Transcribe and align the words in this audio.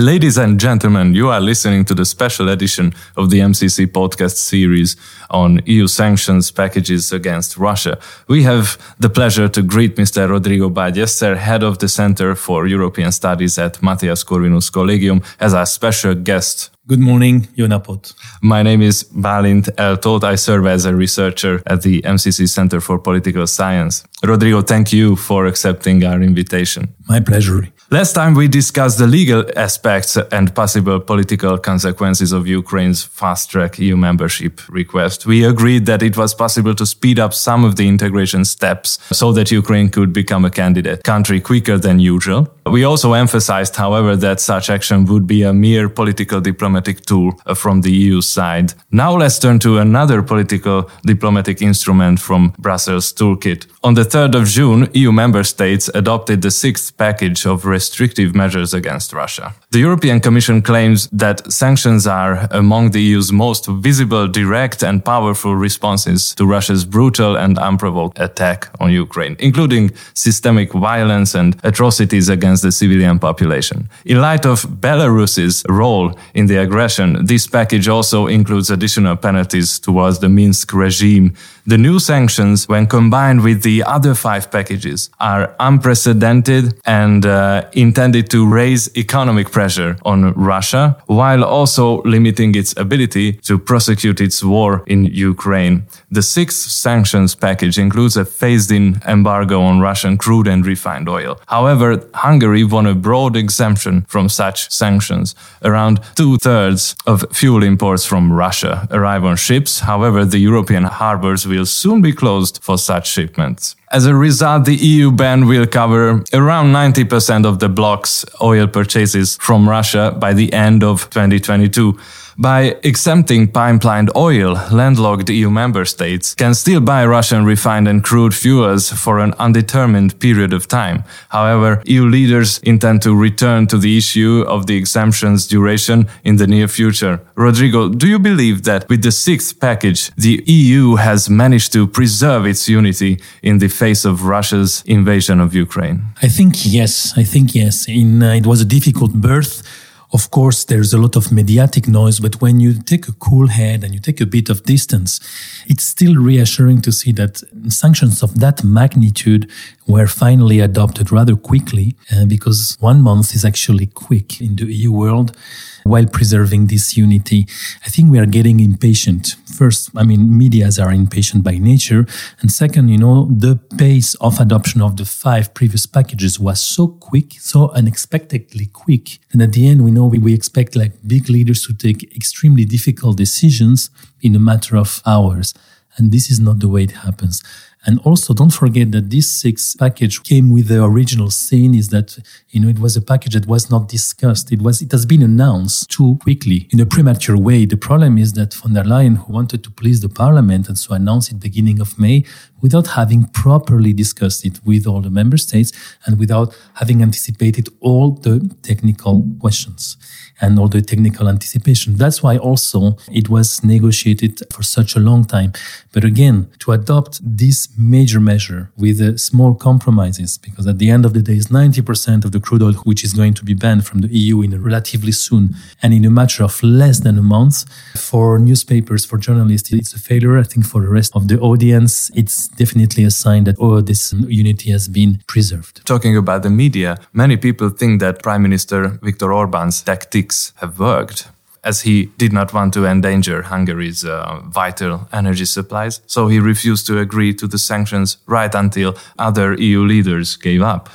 Ladies 0.00 0.38
and 0.38 0.58
gentlemen, 0.58 1.14
you 1.14 1.28
are 1.28 1.42
listening 1.42 1.84
to 1.84 1.94
the 1.94 2.06
special 2.06 2.48
edition 2.48 2.94
of 3.18 3.28
the 3.28 3.40
MCC 3.40 3.86
podcast 3.86 4.36
series 4.36 4.96
on 5.28 5.60
EU 5.66 5.86
sanctions 5.86 6.50
packages 6.50 7.12
against 7.12 7.58
Russia. 7.58 7.98
We 8.26 8.42
have 8.44 8.78
the 8.98 9.10
pleasure 9.10 9.46
to 9.50 9.60
greet 9.60 9.96
Mr. 9.96 10.26
Rodrigo 10.26 10.70
Ballester, 10.70 11.36
head 11.36 11.62
of 11.62 11.80
the 11.80 11.88
Center 11.88 12.34
for 12.34 12.66
European 12.66 13.12
Studies 13.12 13.58
at 13.58 13.82
Matthias 13.82 14.24
Corvinus 14.24 14.72
Collegium, 14.72 15.20
as 15.38 15.52
our 15.52 15.66
special 15.66 16.14
guest 16.14 16.70
Good 16.90 16.98
morning, 16.98 17.42
Jonapot. 17.56 18.14
My 18.42 18.64
name 18.64 18.82
is 18.82 19.04
Balint 19.04 19.70
Eltot. 19.76 20.24
I 20.24 20.34
serve 20.34 20.66
as 20.66 20.86
a 20.86 20.92
researcher 20.92 21.62
at 21.64 21.82
the 21.82 22.02
MCC 22.02 22.48
Center 22.48 22.80
for 22.80 22.98
Political 22.98 23.46
Science. 23.46 24.02
Rodrigo, 24.24 24.60
thank 24.60 24.92
you 24.92 25.14
for 25.14 25.46
accepting 25.46 26.04
our 26.04 26.20
invitation. 26.20 26.92
My 27.08 27.20
pleasure. 27.20 27.68
Last 27.92 28.12
time 28.12 28.34
we 28.34 28.46
discussed 28.46 28.98
the 28.98 29.06
legal 29.08 29.44
aspects 29.56 30.16
and 30.16 30.54
possible 30.54 31.00
political 31.00 31.58
consequences 31.58 32.30
of 32.30 32.46
Ukraine's 32.46 33.02
fast 33.02 33.50
track 33.50 33.80
EU 33.80 33.96
membership 33.96 34.60
request. 34.68 35.26
We 35.26 35.44
agreed 35.44 35.86
that 35.86 36.00
it 36.00 36.16
was 36.16 36.32
possible 36.32 36.74
to 36.76 36.86
speed 36.86 37.18
up 37.18 37.34
some 37.34 37.64
of 37.64 37.74
the 37.74 37.88
integration 37.88 38.44
steps 38.44 39.00
so 39.10 39.32
that 39.32 39.50
Ukraine 39.50 39.88
could 39.88 40.12
become 40.12 40.44
a 40.44 40.50
candidate 40.50 41.02
country 41.02 41.40
quicker 41.40 41.78
than 41.78 41.98
usual. 41.98 42.48
We 42.64 42.84
also 42.84 43.14
emphasized, 43.14 43.74
however, 43.74 44.14
that 44.14 44.38
such 44.38 44.70
action 44.70 45.06
would 45.06 45.26
be 45.26 45.42
a 45.42 45.52
mere 45.52 45.88
political 45.88 46.40
diplomatic 46.80 47.06
tool 47.06 47.32
uh, 47.46 47.54
from 47.54 47.82
the 47.82 47.90
EU 47.90 48.20
side. 48.20 48.74
Now 48.90 49.16
let's 49.16 49.38
turn 49.38 49.58
to 49.60 49.78
another 49.78 50.22
political 50.22 50.90
diplomatic 51.04 51.62
instrument 51.62 52.20
from 52.20 52.52
Brussels' 52.58 53.12
toolkit. 53.12 53.66
On 53.82 53.94
the 53.94 54.04
3rd 54.04 54.34
of 54.34 54.46
June, 54.46 54.88
EU 54.94 55.12
member 55.12 55.44
states 55.44 55.90
adopted 55.94 56.42
the 56.42 56.50
sixth 56.50 56.96
package 56.96 57.46
of 57.46 57.64
restrictive 57.64 58.34
measures 58.34 58.74
against 58.74 59.12
Russia. 59.12 59.54
The 59.70 59.78
European 59.78 60.20
Commission 60.20 60.62
claims 60.62 61.08
that 61.12 61.52
sanctions 61.52 62.06
are 62.06 62.48
among 62.50 62.90
the 62.90 63.00
EU's 63.00 63.32
most 63.32 63.66
visible, 63.66 64.28
direct, 64.28 64.82
and 64.82 65.04
powerful 65.04 65.54
responses 65.56 66.34
to 66.34 66.44
Russia's 66.44 66.84
brutal 66.84 67.36
and 67.36 67.58
unprovoked 67.58 68.18
attack 68.20 68.68
on 68.80 68.92
Ukraine, 68.92 69.36
including 69.38 69.90
systemic 70.14 70.72
violence 70.72 71.34
and 71.34 71.56
atrocities 71.62 72.28
against 72.28 72.62
the 72.62 72.72
civilian 72.72 73.18
population. 73.18 73.88
In 74.04 74.20
light 74.20 74.46
of 74.46 74.66
Belarus's 74.80 75.64
role 75.68 76.12
in 76.34 76.46
the 76.46 76.58
aggression, 76.70 77.26
this 77.26 77.48
package 77.48 77.88
also 77.88 78.28
includes 78.28 78.70
additional 78.70 79.16
penalties 79.16 79.80
towards 79.80 80.20
the 80.20 80.28
Minsk 80.28 80.72
regime. 80.72 81.34
The 81.66 81.78
new 81.78 81.98
sanctions, 81.98 82.68
when 82.68 82.86
combined 82.86 83.42
with 83.42 83.62
the 83.62 83.82
other 83.84 84.14
five 84.14 84.50
packages, 84.50 85.10
are 85.20 85.54
unprecedented 85.60 86.80
and 86.84 87.26
uh, 87.26 87.68
intended 87.72 88.30
to 88.30 88.46
raise 88.46 88.90
economic 88.96 89.50
pressure 89.50 89.96
on 90.04 90.32
Russia 90.34 90.96
while 91.06 91.44
also 91.44 92.02
limiting 92.02 92.54
its 92.54 92.74
ability 92.76 93.32
to 93.48 93.58
prosecute 93.58 94.20
its 94.20 94.42
war 94.42 94.82
in 94.86 95.04
Ukraine. 95.04 95.84
The 96.10 96.22
sixth 96.22 96.70
sanctions 96.70 97.34
package 97.34 97.78
includes 97.78 98.16
a 98.16 98.24
phased 98.24 98.70
in 98.72 99.00
embargo 99.06 99.60
on 99.60 99.80
Russian 99.80 100.16
crude 100.16 100.46
and 100.46 100.64
refined 100.66 101.08
oil. 101.08 101.40
However, 101.48 102.02
Hungary 102.14 102.64
won 102.64 102.86
a 102.86 102.94
broad 102.94 103.36
exemption 103.36 104.06
from 104.08 104.28
such 104.28 104.70
sanctions. 104.70 105.34
Around 105.62 106.00
two 106.14 106.38
thirds 106.38 106.94
of 107.06 107.24
fuel 107.32 107.62
imports 107.62 108.04
from 108.06 108.32
Russia 108.32 108.88
arrive 108.90 109.24
on 109.24 109.36
ships. 109.36 109.80
However, 109.80 110.24
the 110.24 110.38
European 110.38 110.84
harbors 110.84 111.46
will 111.50 111.66
soon 111.66 112.00
be 112.00 112.12
closed 112.12 112.60
for 112.62 112.78
such 112.78 113.10
shipments. 113.10 113.76
As 113.92 114.06
a 114.06 114.14
result, 114.14 114.64
the 114.64 114.76
EU 114.76 115.10
ban 115.10 115.46
will 115.46 115.66
cover 115.66 116.22
around 116.32 116.72
90% 116.72 117.44
of 117.44 117.58
the 117.58 117.68
bloc's 117.68 118.24
oil 118.40 118.66
purchases 118.68 119.36
from 119.40 119.68
Russia 119.68 120.16
by 120.18 120.32
the 120.32 120.52
end 120.52 120.84
of 120.84 121.10
2022. 121.10 121.98
By 122.38 122.76
exempting 122.82 123.48
pipelined 123.48 124.10
oil, 124.16 124.54
landlocked 124.70 125.28
EU 125.30 125.50
member 125.50 125.84
states 125.84 126.34
can 126.34 126.54
still 126.54 126.80
buy 126.80 127.04
Russian 127.04 127.44
refined 127.44 127.88
and 127.88 128.02
crude 128.02 128.34
fuels 128.34 128.90
for 128.90 129.18
an 129.18 129.34
undetermined 129.38 130.18
period 130.20 130.52
of 130.52 130.68
time. 130.68 131.04
However, 131.28 131.82
EU 131.86 132.06
leaders 132.06 132.58
intend 132.58 133.02
to 133.02 133.14
return 133.14 133.66
to 133.68 133.78
the 133.78 133.96
issue 133.96 134.44
of 134.46 134.66
the 134.66 134.76
exemption's 134.76 135.46
duration 135.46 136.08
in 136.24 136.36
the 136.36 136.46
near 136.46 136.68
future. 136.68 137.20
Rodrigo, 137.34 137.88
do 137.88 138.06
you 138.06 138.18
believe 138.18 138.62
that 138.64 138.88
with 138.88 139.02
the 139.02 139.12
sixth 139.12 139.60
package, 139.60 140.10
the 140.16 140.42
EU 140.46 140.96
has 140.96 141.28
managed 141.28 141.72
to 141.72 141.86
preserve 141.86 142.46
its 142.46 142.68
unity 142.68 143.20
in 143.42 143.58
the 143.58 143.68
face 143.68 144.04
of 144.04 144.24
Russia's 144.24 144.82
invasion 144.86 145.40
of 145.40 145.54
Ukraine? 145.54 146.02
I 146.22 146.28
think 146.28 146.54
yes. 146.64 147.12
I 147.16 147.24
think 147.24 147.54
yes. 147.54 147.88
In, 147.88 148.22
uh, 148.22 148.34
it 148.34 148.46
was 148.46 148.60
a 148.60 148.64
difficult 148.64 149.12
birth 149.14 149.62
of 150.12 150.30
course, 150.30 150.64
there's 150.64 150.92
a 150.92 150.98
lot 150.98 151.16
of 151.16 151.30
mediatic 151.30 151.86
noise, 151.86 152.18
but 152.18 152.40
when 152.40 152.58
you 152.58 152.74
take 152.74 153.06
a 153.06 153.12
cool 153.12 153.46
head 153.46 153.84
and 153.84 153.94
you 153.94 154.00
take 154.00 154.20
a 154.20 154.26
bit 154.26 154.48
of 154.48 154.64
distance, 154.64 155.20
it's 155.68 155.84
still 155.84 156.16
reassuring 156.16 156.80
to 156.82 156.90
see 156.90 157.12
that 157.12 157.42
sanctions 157.68 158.22
of 158.22 158.40
that 158.40 158.64
magnitude 158.64 159.48
were 159.86 160.08
finally 160.08 160.58
adopted 160.60 161.12
rather 161.12 161.36
quickly, 161.36 161.94
uh, 162.12 162.24
because 162.24 162.76
one 162.80 163.00
month 163.02 163.34
is 163.34 163.44
actually 163.44 163.86
quick 163.86 164.40
in 164.40 164.56
the 164.56 164.66
EU 164.66 164.90
world 164.90 165.36
while 165.84 166.06
preserving 166.06 166.66
this 166.66 166.96
unity. 166.96 167.46
I 167.84 167.88
think 167.88 168.10
we 168.10 168.18
are 168.18 168.26
getting 168.26 168.60
impatient. 168.60 169.36
First, 169.46 169.90
I 169.96 170.04
mean, 170.04 170.36
medias 170.36 170.78
are 170.78 170.92
impatient 170.92 171.44
by 171.44 171.58
nature. 171.58 172.06
And 172.40 172.50
second, 172.50 172.88
you 172.88 172.98
know, 172.98 173.26
the 173.30 173.56
pace 173.76 174.14
of 174.16 174.40
adoption 174.40 174.80
of 174.82 174.96
the 174.96 175.04
five 175.04 175.52
previous 175.54 175.86
packages 175.86 176.38
was 176.38 176.60
so 176.60 176.88
quick, 176.88 177.34
so 177.40 177.70
unexpectedly 177.70 178.66
quick. 178.66 179.18
And 179.32 179.42
at 179.42 179.52
the 179.52 179.68
end, 179.68 179.84
we 179.84 179.90
know 179.90 180.06
we, 180.06 180.18
we 180.18 180.34
expect 180.34 180.76
like 180.76 180.92
big 181.06 181.28
leaders 181.28 181.66
to 181.66 181.74
take 181.74 182.14
extremely 182.16 182.64
difficult 182.64 183.16
decisions 183.16 183.90
in 184.20 184.34
a 184.34 184.38
matter 184.38 184.76
of 184.76 185.02
hours. 185.06 185.54
And 185.96 186.12
this 186.12 186.30
is 186.30 186.40
not 186.40 186.60
the 186.60 186.68
way 186.68 186.84
it 186.84 186.92
happens. 186.92 187.42
And 187.86 187.98
also 188.00 188.34
don't 188.34 188.52
forget 188.52 188.92
that 188.92 189.08
this 189.08 189.32
six 189.32 189.74
package 189.74 190.22
came 190.22 190.50
with 190.50 190.68
the 190.68 190.84
original 190.84 191.30
saying 191.30 191.74
is 191.74 191.88
that, 191.88 192.18
you 192.50 192.60
know, 192.60 192.68
it 192.68 192.78
was 192.78 192.94
a 192.94 193.00
package 193.00 193.32
that 193.32 193.46
was 193.46 193.70
not 193.70 193.88
discussed. 193.88 194.52
It 194.52 194.60
was, 194.60 194.82
it 194.82 194.92
has 194.92 195.06
been 195.06 195.22
announced 195.22 195.90
too 195.90 196.18
quickly 196.20 196.68
in 196.70 196.80
a 196.80 196.84
premature 196.84 197.38
way. 197.38 197.64
The 197.64 197.78
problem 197.78 198.18
is 198.18 198.34
that 198.34 198.52
von 198.52 198.74
der 198.74 198.84
Leyen, 198.84 199.16
who 199.16 199.32
wanted 199.32 199.64
to 199.64 199.70
please 199.70 200.02
the 200.02 200.10
parliament 200.10 200.68
and 200.68 200.78
so 200.78 200.94
announced 200.94 201.32
it 201.32 201.40
beginning 201.40 201.80
of 201.80 201.98
May 201.98 202.24
without 202.60 202.88
having 202.88 203.24
properly 203.28 203.94
discussed 203.94 204.44
it 204.44 204.60
with 204.62 204.86
all 204.86 205.00
the 205.00 205.10
member 205.10 205.38
states 205.38 205.72
and 206.04 206.18
without 206.18 206.54
having 206.74 207.02
anticipated 207.02 207.70
all 207.80 208.10
the 208.10 208.54
technical 208.62 209.26
questions 209.40 209.96
and 210.40 210.58
all 210.58 210.68
the 210.68 210.82
technical 210.82 211.28
anticipation. 211.28 211.96
That's 211.96 212.22
why 212.22 212.36
also 212.36 212.96
it 213.12 213.28
was 213.28 213.62
negotiated 213.62 214.42
for 214.52 214.62
such 214.62 214.96
a 214.96 215.00
long 215.00 215.24
time. 215.24 215.52
But 215.92 216.04
again, 216.04 216.48
to 216.60 216.72
adopt 216.72 217.20
this 217.22 217.68
major 217.76 218.20
measure 218.20 218.70
with 218.76 219.00
uh, 219.00 219.16
small 219.16 219.54
compromises, 219.54 220.38
because 220.38 220.66
at 220.66 220.78
the 220.78 220.90
end 220.90 221.04
of 221.04 221.12
the 221.14 221.22
day, 221.22 221.34
it's 221.34 221.48
90% 221.48 222.24
of 222.24 222.32
the 222.32 222.40
crude 222.40 222.62
oil 222.62 222.72
which 222.84 223.04
is 223.04 223.12
going 223.12 223.34
to 223.34 223.44
be 223.44 223.54
banned 223.54 223.86
from 223.86 224.00
the 224.00 224.08
EU 224.08 224.42
in 224.42 224.62
relatively 224.62 225.12
soon 225.12 225.54
and 225.82 225.92
in 225.92 226.04
a 226.04 226.10
matter 226.10 226.44
of 226.44 226.62
less 226.62 227.00
than 227.00 227.18
a 227.18 227.22
month. 227.22 227.64
For 227.96 228.38
newspapers, 228.38 229.04
for 229.04 229.18
journalists, 229.18 229.72
it's 229.72 229.92
a 229.92 229.98
failure. 229.98 230.38
I 230.38 230.44
think 230.44 230.66
for 230.66 230.80
the 230.80 230.88
rest 230.88 231.14
of 231.14 231.28
the 231.28 231.38
audience, 231.40 232.10
it's 232.14 232.48
definitely 232.48 233.04
a 233.04 233.10
sign 233.10 233.44
that 233.44 233.56
oh, 233.58 233.80
this 233.80 234.12
unity 234.12 234.70
has 234.70 234.88
been 234.88 235.22
preserved. 235.26 235.84
Talking 235.86 236.16
about 236.16 236.42
the 236.42 236.50
media, 236.50 236.98
many 237.12 237.36
people 237.36 237.68
think 237.68 238.00
that 238.00 238.22
Prime 238.22 238.42
Minister 238.42 238.98
Viktor 239.02 239.32
Orban's 239.32 239.82
tactic 239.82 240.29
have 240.56 240.78
worked 240.78 241.28
as 241.62 241.82
he 241.82 242.06
did 242.16 242.32
not 242.32 242.52
want 242.52 242.72
to 242.74 242.86
endanger 242.86 243.42
Hungary's 243.42 244.04
uh, 244.04 244.40
vital 244.44 245.08
energy 245.12 245.44
supplies, 245.44 246.00
so 246.06 246.28
he 246.28 246.40
refused 246.40 246.86
to 246.86 246.98
agree 246.98 247.34
to 247.34 247.46
the 247.46 247.58
sanctions 247.58 248.16
right 248.26 248.54
until 248.54 248.96
other 249.18 249.54
EU 249.54 249.84
leaders 249.84 250.36
gave 250.36 250.62
up. 250.62 250.88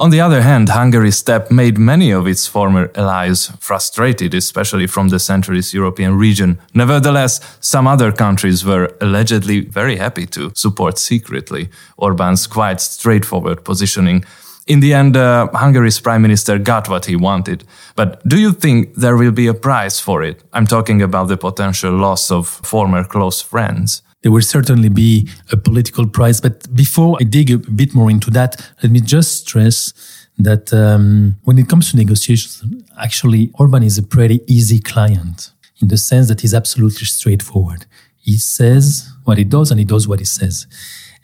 On 0.00 0.10
the 0.10 0.20
other 0.20 0.42
hand, 0.42 0.68
Hungary's 0.68 1.16
step 1.16 1.50
made 1.50 1.76
many 1.76 2.12
of 2.12 2.28
its 2.28 2.46
former 2.46 2.88
allies 2.94 3.50
frustrated, 3.58 4.32
especially 4.32 4.86
from 4.86 5.08
the 5.08 5.18
Central 5.18 5.56
East 5.58 5.74
European 5.74 6.16
region. 6.16 6.58
Nevertheless, 6.72 7.40
some 7.60 7.88
other 7.88 8.12
countries 8.12 8.64
were 8.64 8.94
allegedly 9.00 9.60
very 9.60 9.96
happy 9.96 10.24
to 10.26 10.52
support 10.54 10.98
secretly 10.98 11.68
Orban's 11.96 12.46
quite 12.46 12.80
straightforward 12.80 13.64
positioning 13.64 14.24
In 14.68 14.80
the 14.80 14.92
end, 14.92 15.16
uh, 15.16 15.48
Hungary's 15.54 15.98
prime 15.98 16.20
minister 16.20 16.58
got 16.58 16.90
what 16.90 17.06
he 17.06 17.16
wanted. 17.16 17.64
But 17.96 18.22
do 18.28 18.38
you 18.38 18.52
think 18.52 18.94
there 18.96 19.16
will 19.16 19.32
be 19.32 19.46
a 19.46 19.54
price 19.54 19.98
for 19.98 20.22
it? 20.22 20.44
I'm 20.52 20.66
talking 20.66 21.00
about 21.00 21.28
the 21.28 21.38
potential 21.38 21.92
loss 21.92 22.30
of 22.30 22.46
former 22.46 23.02
close 23.02 23.40
friends. 23.40 24.02
There 24.22 24.30
will 24.30 24.42
certainly 24.42 24.90
be 24.90 25.26
a 25.50 25.56
political 25.56 26.06
price. 26.06 26.38
But 26.40 26.74
before 26.74 27.16
I 27.18 27.24
dig 27.24 27.50
a 27.50 27.56
bit 27.56 27.94
more 27.94 28.10
into 28.10 28.30
that, 28.32 28.60
let 28.82 28.92
me 28.92 29.00
just 29.00 29.46
stress 29.46 29.94
that 30.38 30.70
um, 30.74 31.36
when 31.44 31.58
it 31.58 31.68
comes 31.68 31.90
to 31.90 31.96
negotiations, 31.96 32.62
actually, 33.00 33.50
Orban 33.54 33.82
is 33.82 33.96
a 33.96 34.02
pretty 34.02 34.42
easy 34.46 34.80
client 34.80 35.50
in 35.80 35.88
the 35.88 35.96
sense 35.96 36.28
that 36.28 36.42
he's 36.42 36.52
absolutely 36.52 37.06
straightforward. 37.06 37.86
He 38.18 38.36
says 38.36 39.10
what 39.24 39.38
he 39.38 39.44
does 39.44 39.70
and 39.70 39.80
he 39.80 39.86
does 39.86 40.06
what 40.06 40.18
he 40.18 40.26
says. 40.26 40.66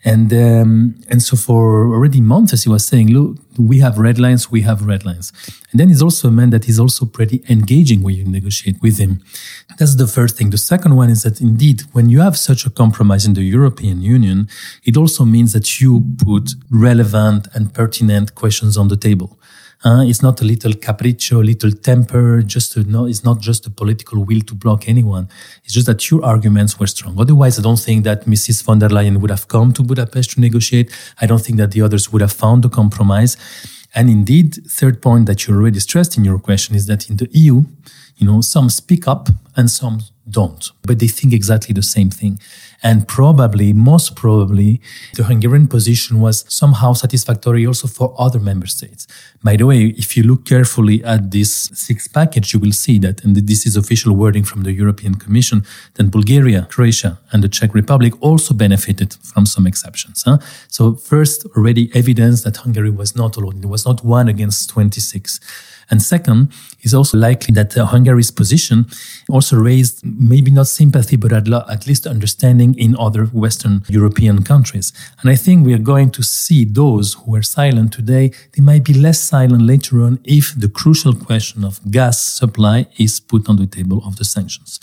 And 0.05 0.33
um, 0.33 0.95
and 1.09 1.23
so 1.23 1.35
for 1.35 1.87
already 1.95 2.21
months, 2.21 2.63
he 2.63 2.69
was 2.69 2.87
saying, 2.87 3.09
look, 3.11 3.39
we 3.59 3.79
have 3.79 3.99
red 3.99 4.19
lines, 4.19 4.51
we 4.51 4.61
have 4.61 4.85
red 4.85 5.05
lines. 5.07 5.33
And 5.71 5.81
then 5.81 5.89
he's 5.89 6.03
also 6.03 6.29
a 6.29 6.31
man 6.31 6.51
that 6.51 6.69
is 6.69 6.79
also 6.79 7.07
pretty 7.07 7.43
engaging 7.49 8.03
when 8.03 8.15
you 8.15 8.25
negotiate 8.25 8.77
with 8.83 8.99
him. 8.99 9.23
That's 9.79 9.97
the 9.97 10.07
first 10.07 10.37
thing. 10.37 10.51
The 10.51 10.59
second 10.59 10.97
one 10.97 11.09
is 11.09 11.23
that 11.23 11.41
indeed, 11.41 11.83
when 11.93 12.11
you 12.11 12.21
have 12.21 12.37
such 12.37 12.67
a 12.67 12.71
compromise 12.71 13.25
in 13.25 13.33
the 13.33 13.43
European 13.43 14.03
Union, 14.03 14.49
it 14.85 14.97
also 14.97 15.25
means 15.25 15.53
that 15.55 15.81
you 15.81 16.05
put 16.19 16.55
relevant 16.71 17.49
and 17.55 17.73
pertinent 17.73 18.35
questions 18.35 18.77
on 18.77 18.89
the 18.89 18.97
table. 18.97 19.39
Uh, 19.85 20.03
it's 20.03 20.23
not 20.23 20.41
a 20.41 20.45
little 20.45 20.73
capriccio, 20.73 21.41
a 21.41 21.45
little 21.45 21.71
temper. 21.71 22.43
Just 22.43 22.75
a, 22.77 22.85
no, 22.85 23.05
it's 23.05 23.23
not 23.23 23.39
just 23.39 23.67
a 23.67 23.71
political 23.71 24.25
will 24.25 24.41
to 24.41 24.55
block 24.55 24.89
anyone. 24.89 25.29
It's 25.63 25.75
just 25.75 25.87
that 25.87 26.11
your 26.11 26.25
arguments 26.25 26.81
were 26.81 26.87
strong. 26.87 27.21
Otherwise, 27.21 27.59
I 27.59 27.63
don't 27.63 27.79
think 27.79 28.05
that 28.05 28.25
Mrs. 28.25 28.65
von 28.65 28.79
der 28.79 28.89
Leyen 28.89 29.19
would 29.19 29.31
have 29.31 29.47
come 29.47 29.75
to 29.75 29.83
Budapest 29.83 30.31
to 30.33 30.41
negotiate. 30.41 30.91
I 31.21 31.27
don't 31.27 31.43
think 31.45 31.59
that 31.59 31.73
the 31.73 31.83
others 31.83 32.11
would 32.11 32.23
have 32.23 32.33
found 32.33 32.65
a 32.65 32.71
compromise. 32.71 33.37
And 33.95 34.09
indeed, 34.09 34.59
third 34.67 35.03
point 35.03 35.27
that 35.27 35.47
you 35.47 35.55
already 35.55 35.81
stressed 35.81 36.17
in 36.17 36.25
your 36.25 36.39
question 36.39 36.75
is 36.75 36.87
that 36.87 37.11
in 37.11 37.17
the 37.19 37.29
EU, 37.33 37.65
you 38.17 38.27
know, 38.27 38.41
some 38.41 38.71
speak 38.71 39.07
up 39.07 39.29
and 39.55 39.71
some 39.71 40.01
don't, 40.29 40.71
but 40.83 40.99
they 40.99 41.09
think 41.09 41.35
exactly 41.35 41.75
the 41.75 41.83
same 41.83 42.11
thing. 42.11 42.41
And 42.85 43.09
probably, 43.09 43.73
most 43.73 44.15
probably, 44.15 44.79
the 45.15 45.25
Hungarian 45.25 45.67
position 45.69 46.21
was 46.21 46.45
somehow 46.49 46.93
satisfactory 46.93 47.67
also 47.67 47.89
for 47.89 48.15
other 48.19 48.39
member 48.39 48.67
states. 48.67 49.07
By 49.43 49.57
the 49.57 49.65
way, 49.65 49.95
if 49.97 50.19
you 50.19 50.23
look 50.23 50.45
carefully 50.45 51.03
at 51.03 51.31
this 51.31 51.71
six 51.73 52.07
package, 52.07 52.53
you 52.53 52.61
will 52.61 52.73
see 52.73 52.99
that, 52.99 53.25
and 53.25 53.35
this 53.35 53.65
is 53.65 53.75
official 53.77 54.15
wording 54.15 54.45
from 54.45 54.65
the 54.65 54.73
European 54.73 55.15
Commission, 55.15 55.65
that 55.95 56.11
Bulgaria, 56.11 56.69
Croatia, 56.71 57.19
and 57.33 57.43
the 57.43 57.49
Czech 57.49 57.75
Republic 57.75 58.13
also 58.21 58.53
benefited 58.53 59.15
from 59.15 59.47
some 59.47 59.67
exceptions. 59.67 60.23
Huh? 60.23 60.39
So 60.69 60.95
first, 60.95 61.47
already 61.57 61.91
evidence 61.95 62.43
that 62.43 62.59
Hungary 62.59 62.91
was 62.91 63.17
not 63.17 63.39
alone. 63.39 63.61
It 63.63 63.71
was 63.71 63.87
not 63.87 64.05
one 64.05 64.29
against 64.29 64.69
26. 64.69 65.41
And 65.91 66.03
second, 66.03 66.53
it's 66.81 66.95
also 66.95 67.19
likely 67.19 67.53
that 67.55 67.77
uh, 67.77 67.87
Hungary's 67.87 68.31
position 68.31 68.87
also 69.29 69.57
raised 69.57 70.05
maybe 70.05 70.51
not 70.51 70.67
sympathy, 70.67 71.17
but 71.17 71.33
at, 71.33 71.49
at 71.49 71.87
least 71.87 72.07
understanding 72.07 72.75
in 72.79 72.97
other 72.97 73.27
Western 73.27 73.83
European 73.89 74.43
countries. 74.43 74.93
And 75.21 75.31
I 75.31 75.37
think 75.37 75.65
we 75.65 75.75
are 75.75 75.79
going 75.79 76.11
to 76.13 76.23
see 76.23 76.65
those 76.65 77.15
who 77.15 77.35
are 77.35 77.43
silent 77.43 77.93
today, 77.93 78.33
they 78.57 78.63
might 78.63 78.85
be 78.85 78.95
less 78.95 79.21
silent 79.21 79.63
later 79.63 80.03
on 80.03 80.21
if 80.25 80.55
the 80.55 80.69
crucial 80.69 81.15
question 81.15 81.65
of 81.65 81.81
gas 81.91 82.19
supply 82.21 82.87
is 82.99 83.21
put 83.21 83.49
on 83.49 83.57
the 83.57 83.67
table 83.67 84.03
of 84.07 84.17
the 84.17 84.25
sanctions. 84.25 84.81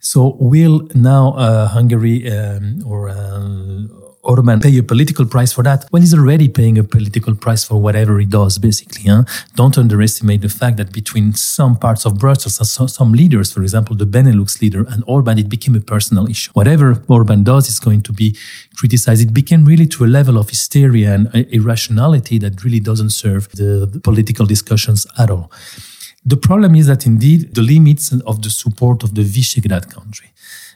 So 0.00 0.36
will 0.38 0.88
now 0.94 1.32
uh, 1.32 1.68
Hungary 1.68 2.30
um, 2.30 2.82
or 2.86 3.08
uh, 3.08 4.05
Orban 4.26 4.60
pay 4.60 4.76
a 4.78 4.82
political 4.82 5.24
price 5.24 5.52
for 5.52 5.62
that? 5.62 5.86
Well, 5.92 6.02
he's 6.02 6.14
already 6.14 6.48
paying 6.48 6.78
a 6.78 6.84
political 6.84 7.34
price 7.34 7.64
for 7.64 7.80
whatever 7.80 8.18
he 8.18 8.26
does, 8.26 8.58
basically. 8.58 9.04
Huh? 9.04 9.24
Don't 9.54 9.78
underestimate 9.78 10.40
the 10.40 10.48
fact 10.48 10.76
that 10.78 10.92
between 10.92 11.32
some 11.34 11.76
parts 11.76 12.04
of 12.04 12.18
Brussels, 12.18 12.56
some 12.92 13.12
leaders, 13.12 13.52
for 13.52 13.62
example, 13.62 13.94
the 13.96 14.04
Benelux 14.04 14.60
leader 14.60 14.84
and 14.88 15.04
Orban, 15.06 15.38
it 15.38 15.48
became 15.48 15.74
a 15.76 15.80
personal 15.80 16.28
issue. 16.28 16.50
Whatever 16.52 17.02
Orban 17.08 17.44
does 17.44 17.68
is 17.68 17.78
going 17.78 18.02
to 18.02 18.12
be 18.12 18.36
criticized. 18.76 19.22
It 19.22 19.32
became 19.32 19.64
really 19.64 19.86
to 19.86 20.04
a 20.04 20.10
level 20.18 20.38
of 20.38 20.50
hysteria 20.50 21.14
and 21.14 21.34
irrationality 21.34 22.38
that 22.38 22.64
really 22.64 22.80
doesn't 22.80 23.10
serve 23.10 23.48
the, 23.52 23.88
the 23.90 24.00
political 24.00 24.44
discussions 24.44 25.06
at 25.18 25.30
all. 25.30 25.50
The 26.24 26.36
problem 26.36 26.74
is 26.74 26.88
that 26.88 27.06
indeed 27.06 27.54
the 27.54 27.62
limits 27.62 28.12
of 28.26 28.42
the 28.42 28.50
support 28.50 29.04
of 29.04 29.14
the 29.14 29.22
Visegrad 29.22 29.94
country. 29.94 30.32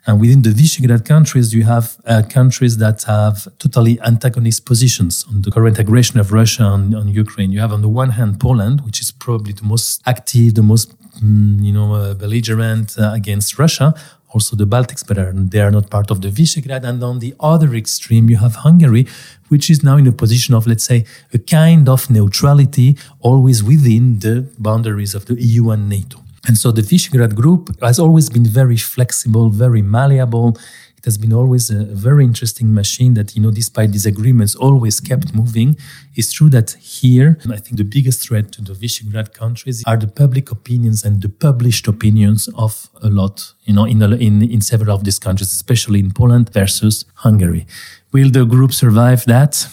And 0.07 0.21
within 0.21 0.43
the 0.43 0.51
Visegrad 0.51 1.05
countries, 1.05 1.53
you 1.53 1.65
have 1.65 1.97
uh, 2.07 2.23
countries 2.29 2.79
that 2.79 3.03
have 3.05 3.47
totally 3.59 4.01
antagonist 4.01 4.65
positions 4.65 5.25
on 5.29 5.43
the 5.43 5.51
current 5.51 5.79
aggression 5.79 6.19
of 6.19 6.33
Russia 6.33 6.65
on, 6.65 6.95
on, 6.95 7.09
Ukraine. 7.09 7.53
You 7.53 7.61
have, 7.61 7.73
on 7.73 7.83
the 7.83 7.89
one 7.89 8.11
hand, 8.11 8.41
Poland, 8.41 8.81
which 8.81 9.01
is 9.01 9.11
probably 9.11 9.53
the 9.53 9.65
most 9.65 10.01
active, 10.07 10.55
the 10.55 10.63
most 10.63 10.97
mm, 11.23 11.63
you 11.63 11.73
know 11.73 11.95
uh, 11.95 12.15
belligerent 12.15 12.97
uh, 12.99 13.13
against 13.13 13.59
Russia. 13.59 13.95
Also, 14.33 14.55
the 14.55 14.65
Baltics, 14.65 15.05
but 15.07 15.19
are, 15.19 15.33
they 15.35 15.61
are 15.61 15.73
not 15.73 15.91
part 15.91 16.11
of 16.11 16.23
the 16.23 16.29
Visegrad. 16.29 16.85
And 16.85 17.03
on 17.03 17.19
the 17.19 17.35
other 17.41 17.75
extreme, 17.75 18.31
you 18.31 18.37
have 18.37 18.55
Hungary, 18.57 19.07
which 19.49 19.69
is 19.69 19.83
now 19.83 19.97
in 19.97 20.07
a 20.07 20.13
position 20.13 20.55
of, 20.55 20.69
let's 20.69 20.85
say, 20.85 21.05
a 21.35 21.39
kind 21.39 21.89
of 21.89 22.09
neutrality, 22.09 22.97
always 23.19 23.65
within 23.65 24.21
the 24.21 24.49
boundaries 24.57 25.17
of 25.17 25.27
the 25.27 25.35
EU 25.35 25.71
and 25.71 25.89
NATO. 25.89 26.23
And 26.47 26.57
so 26.57 26.73
the 26.73 26.83
Visegrad 26.83 27.35
group 27.35 27.71
has 27.83 27.99
always 27.99 28.31
been 28.31 28.45
very 28.45 28.77
flexible, 28.77 29.51
very 29.51 29.83
malleable. 29.83 30.57
It 30.97 31.05
has 31.05 31.17
been 31.17 31.33
always 31.33 31.71
a, 31.71 31.85
very 31.85 32.25
interesting 32.25 32.75
machine 32.75 33.15
that, 33.15 33.35
you 33.35 33.43
know, 33.43 33.51
despite 33.51 33.91
disagreements, 33.91 34.55
always 34.55 35.01
kept 35.01 35.35
moving. 35.35 35.77
It's 36.15 36.33
true 36.33 36.51
that 36.51 36.73
here, 36.73 37.39
I 37.51 37.57
think 37.57 37.79
the 37.79 37.85
biggest 37.85 38.27
threat 38.27 38.53
to 38.53 38.63
the 38.63 38.75
Visegrad 38.75 39.33
countries 39.33 39.83
are 39.87 39.97
the 39.97 40.07
public 40.07 40.51
opinions 40.51 41.05
and 41.05 41.23
the 41.23 41.31
published 41.31 41.89
opinions 41.89 42.49
of 42.55 42.89
a 43.03 43.09
lot, 43.09 43.55
you 43.65 43.73
know, 43.73 43.85
in, 43.85 44.03
in, 44.03 44.43
in 44.43 44.61
several 44.61 44.95
of 44.95 45.05
these 45.05 45.19
countries, 45.19 45.53
especially 45.53 46.01
in 46.01 46.11
Poland 46.11 46.53
versus 46.53 47.07
Hungary. 47.15 47.67
Will 48.13 48.31
the 48.31 48.45
group 48.45 48.73
survive 48.73 49.25
that? 49.25 49.69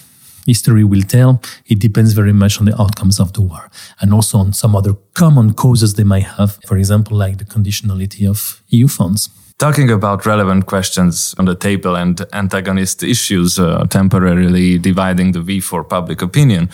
History 0.47 0.83
will 0.83 1.03
tell. 1.03 1.41
It 1.65 1.79
depends 1.79 2.13
very 2.13 2.33
much 2.33 2.59
on 2.59 2.65
the 2.65 2.81
outcomes 2.81 3.19
of 3.19 3.33
the 3.33 3.41
war 3.41 3.69
and 3.99 4.13
also 4.13 4.38
on 4.39 4.53
some 4.53 4.75
other 4.75 4.94
common 5.13 5.53
causes 5.53 5.94
they 5.94 6.05
might 6.05 6.27
have, 6.38 6.57
for 6.65 6.77
example, 6.77 7.17
like 7.17 7.38
the 7.38 7.45
conditionality 7.45 8.27
of 8.27 8.63
EU 8.69 8.88
funds. 8.88 9.29
Talking 9.59 9.89
about 9.91 10.25
relevant 10.25 10.67
questions 10.67 11.35
on 11.39 11.45
the 11.45 11.55
table 11.55 11.95
and 11.95 12.21
antagonist 12.31 13.03
issues 13.03 13.59
uh, 13.59 13.85
temporarily 13.89 14.77
dividing 14.77 15.31
the 15.31 15.39
V4 15.39 15.89
public 15.89 16.21
opinion, 16.21 16.69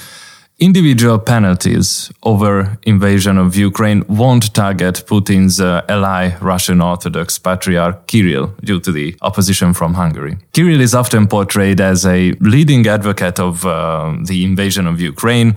Individual 0.59 1.17
penalties 1.17 2.11
over 2.21 2.77
invasion 2.83 3.39
of 3.39 3.55
Ukraine 3.55 4.03
won't 4.07 4.53
target 4.53 5.03
Putin's 5.07 5.59
uh, 5.59 5.81
ally, 5.89 6.37
Russian 6.41 6.79
Orthodox 6.79 7.39
Patriarch 7.39 8.05
Kirill, 8.05 8.53
due 8.63 8.79
to 8.79 8.91
the 8.91 9.15
opposition 9.23 9.73
from 9.73 9.95
Hungary. 9.95 10.37
Kirill 10.53 10.79
is 10.79 10.93
often 10.93 11.27
portrayed 11.27 11.81
as 11.81 12.05
a 12.05 12.33
leading 12.33 12.85
advocate 12.87 13.39
of 13.39 13.65
uh, 13.65 14.15
the 14.23 14.45
invasion 14.45 14.85
of 14.85 15.01
Ukraine 15.01 15.55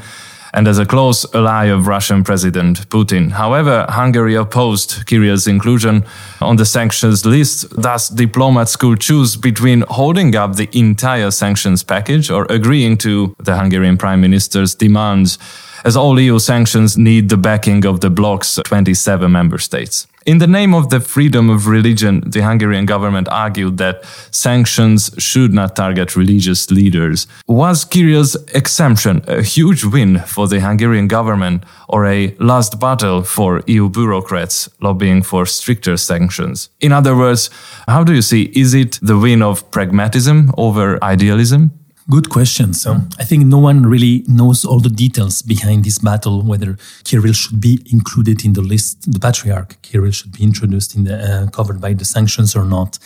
and 0.57 0.67
as 0.67 0.79
a 0.79 0.87
close 0.87 1.27
ally 1.35 1.67
of 1.67 1.87
Russian 1.87 2.25
President 2.25 2.89
Putin. 2.89 3.31
However, 3.31 3.85
Hungary 3.91 4.35
opposed 4.35 5.07
Kirill's 5.07 5.47
inclusion 5.47 6.03
on 6.41 6.57
the 6.57 6.65
sanctions 6.65 7.27
list. 7.27 7.69
Thus, 7.71 8.09
diplomats 8.09 8.75
could 8.75 9.01
choose 9.01 9.37
between 9.37 9.85
holding 9.89 10.35
up 10.35 10.57
the 10.57 10.71
entire 10.73 11.31
sanctions 11.31 11.85
package 11.85 12.31
or 12.31 12.47
agreeing 12.49 12.97
to 12.99 13.37
the 13.39 13.59
Hungarian 13.59 13.99
prime 13.99 14.23
minister's 14.23 14.75
demands 14.75 15.39
as 15.87 15.97
all 15.97 16.19
EU 16.19 16.39
sanctions 16.41 16.99
need 16.99 17.29
the 17.29 17.37
backing 17.37 17.87
of 17.87 18.01
the 18.01 18.11
bloc's 18.11 18.57
27 18.65 19.31
member 19.31 19.57
states. 19.57 20.09
In 20.27 20.39
the 20.39 20.49
name 20.49 20.75
of 20.75 20.91
the 20.91 20.99
freedom 20.99 21.49
of 21.49 21.69
religion, 21.69 22.25
the 22.27 22.43
Hungarian 22.43 22.85
government 22.85 23.29
argued 23.31 23.77
that 23.79 24.05
sanctions 24.33 25.11
should 25.19 25.55
not 25.55 25.77
target 25.77 26.17
religious 26.17 26.69
leaders. 26.73 27.29
Was 27.47 27.85
Kirill's 27.85 28.35
exemption 28.53 29.23
a 29.29 29.43
huge 29.43 29.85
win 29.85 30.19
for 30.19 30.49
the 30.49 30.61
Hungarian 30.61 31.07
government 31.07 31.63
or 31.89 32.07
a 32.07 32.35
last 32.41 32.81
battle 32.81 33.23
for 33.23 33.63
EU 33.69 33.89
bureaucrats 33.89 34.69
lobbying 34.81 35.23
for 35.23 35.47
stricter 35.47 35.97
sanctions? 35.97 36.69
In 36.81 36.91
other 36.91 37.15
words, 37.17 37.49
how 37.87 38.03
do 38.03 38.13
you 38.13 38.23
see 38.23 38.51
is 38.57 38.75
it 38.75 38.99
the 39.01 39.17
win 39.17 39.41
of 39.43 39.71
pragmatism 39.71 40.51
over 40.59 40.99
idealism? 41.05 41.71
Good 42.09 42.29
question. 42.31 42.73
So 42.73 43.01
I 43.19 43.25
think 43.25 43.47
no 43.47 43.59
one 43.59 43.85
really 43.85 44.25
knows 44.29 44.65
all 44.65 44.79
the 44.79 44.89
details 44.89 45.43
behind 45.43 45.85
this 45.85 45.99
battle, 45.99 46.41
whether 46.43 46.79
Kirill 47.03 47.33
should 47.33 47.61
be 47.61 47.81
included 47.91 48.45
in 48.45 48.53
the 48.53 48.63
list, 48.63 49.11
the 49.11 49.19
patriarch 49.19 49.77
Kirill 49.83 50.13
should 50.13 50.31
be 50.31 50.45
introduced 50.45 50.95
in 50.95 51.03
the, 51.03 51.17
uh, 51.17 51.51
covered 51.51 51.81
by 51.81 51.95
the 51.95 52.05
sanctions 52.05 52.55
or 52.55 52.65
not. 52.65 53.01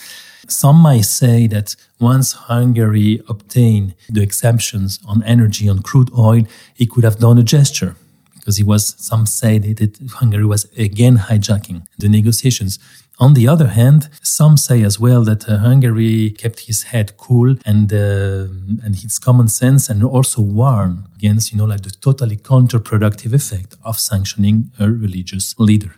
Some 0.47 0.75
might 0.75 1.05
say 1.05 1.47
that 1.47 1.75
once 1.99 2.33
Hungary 2.33 3.23
obtained 3.27 3.95
the 4.07 4.21
exemptions 4.21 4.99
on 5.07 5.23
energy, 5.23 5.67
on 5.67 5.81
crude 5.81 6.11
oil, 6.15 6.43
it 6.77 6.91
could 6.91 7.03
have 7.03 7.17
done 7.17 7.39
a 7.39 7.43
gesture 7.43 7.95
because 8.41 8.57
he 8.57 8.63
was, 8.63 8.95
some 8.97 9.25
say 9.25 9.59
that 9.59 9.97
Hungary 10.19 10.45
was 10.45 10.65
again 10.77 11.15
hijacking 11.29 11.85
the 11.97 12.09
negotiations. 12.09 12.79
On 13.19 13.35
the 13.35 13.47
other 13.47 13.67
hand, 13.67 14.09
some 14.23 14.57
say 14.57 14.81
as 14.83 14.99
well 14.99 15.23
that 15.23 15.47
uh, 15.47 15.59
Hungary 15.59 16.31
kept 16.31 16.61
his 16.61 16.83
head 16.91 17.17
cool 17.17 17.55
and 17.65 17.93
uh, 17.93 18.47
and 18.83 18.95
his 18.95 19.19
common 19.19 19.47
sense, 19.47 19.83
and 19.91 20.03
also 20.03 20.41
warn 20.41 21.05
against, 21.17 21.51
you 21.51 21.57
know, 21.59 21.65
like 21.65 21.83
the 21.83 21.91
totally 21.91 22.37
counterproductive 22.37 23.33
effect 23.33 23.75
of 23.83 23.99
sanctioning 23.99 24.71
a 24.79 24.89
religious 24.89 25.53
leader. 25.59 25.93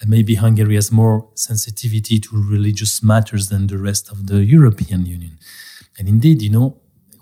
And 0.00 0.08
maybe 0.08 0.36
Hungary 0.36 0.76
has 0.76 0.90
more 0.90 1.28
sensitivity 1.34 2.18
to 2.20 2.30
religious 2.56 3.02
matters 3.02 3.48
than 3.48 3.66
the 3.66 3.78
rest 3.78 4.10
of 4.10 4.28
the 4.28 4.44
European 4.44 5.04
Union. 5.04 5.38
And 5.98 6.08
indeed, 6.08 6.40
you 6.40 6.50
know, 6.50 6.68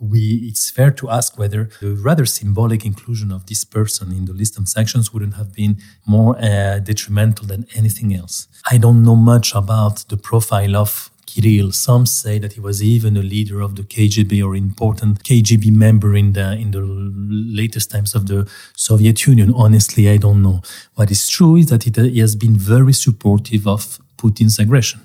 we 0.00 0.48
it's 0.48 0.70
fair 0.70 0.90
to 0.90 1.10
ask 1.10 1.38
whether 1.38 1.70
the 1.80 1.94
rather 1.94 2.26
symbolic 2.26 2.84
inclusion 2.84 3.32
of 3.32 3.46
this 3.46 3.64
person 3.64 4.12
in 4.12 4.24
the 4.26 4.32
list 4.32 4.58
of 4.58 4.68
sanctions 4.68 5.12
wouldn't 5.12 5.34
have 5.34 5.52
been 5.52 5.78
more 6.06 6.36
uh, 6.38 6.78
detrimental 6.78 7.46
than 7.46 7.66
anything 7.74 8.14
else. 8.14 8.48
I 8.70 8.78
don't 8.78 9.02
know 9.02 9.16
much 9.16 9.54
about 9.54 10.04
the 10.08 10.16
profile 10.16 10.76
of 10.76 11.10
Kirill. 11.26 11.72
Some 11.72 12.06
say 12.06 12.38
that 12.38 12.54
he 12.54 12.60
was 12.60 12.82
even 12.82 13.16
a 13.16 13.22
leader 13.22 13.60
of 13.60 13.74
the 13.76 13.82
KGB 13.82 14.44
or 14.44 14.54
important 14.56 15.22
KGB 15.24 15.72
member 15.72 16.16
in 16.16 16.32
the 16.32 16.52
in 16.52 16.70
the 16.70 16.80
latest 16.80 17.90
times 17.90 18.14
of 18.14 18.26
the 18.26 18.48
Soviet 18.76 19.26
Union. 19.26 19.52
Honestly, 19.54 20.08
I 20.08 20.16
don't 20.16 20.42
know. 20.42 20.62
What 20.94 21.10
is 21.10 21.28
true 21.28 21.56
is 21.56 21.66
that 21.66 21.82
he 21.84 22.20
has 22.20 22.36
been 22.36 22.56
very 22.56 22.92
supportive 22.92 23.66
of 23.66 23.98
Putin's 24.16 24.58
aggression, 24.58 25.00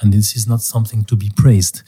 and 0.00 0.12
this 0.12 0.34
is 0.34 0.46
not 0.46 0.62
something 0.62 1.04
to 1.04 1.16
be 1.16 1.30
praised. 1.36 1.82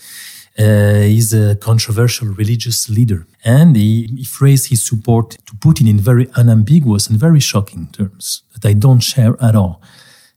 Uh, 0.61 1.05
he's 1.05 1.33
a 1.33 1.57
controversial 1.57 2.29
religious 2.29 2.91
leader, 2.91 3.27
and 3.45 3.77
he, 3.77 4.07
he 4.19 4.25
phrased 4.25 4.69
his 4.69 4.85
support 4.85 5.31
to 5.47 5.55
Putin 5.57 5.89
in 5.89 5.99
very 5.99 6.29
unambiguous 6.35 7.07
and 7.09 7.19
very 7.19 7.41
shocking 7.41 7.87
terms 7.93 8.43
that 8.53 8.69
I 8.69 8.75
don't 8.75 9.01
share 9.01 9.35
at 9.43 9.57
all. 9.57 9.81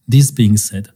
This 0.08 0.32
being 0.32 0.56
said, 0.56 0.90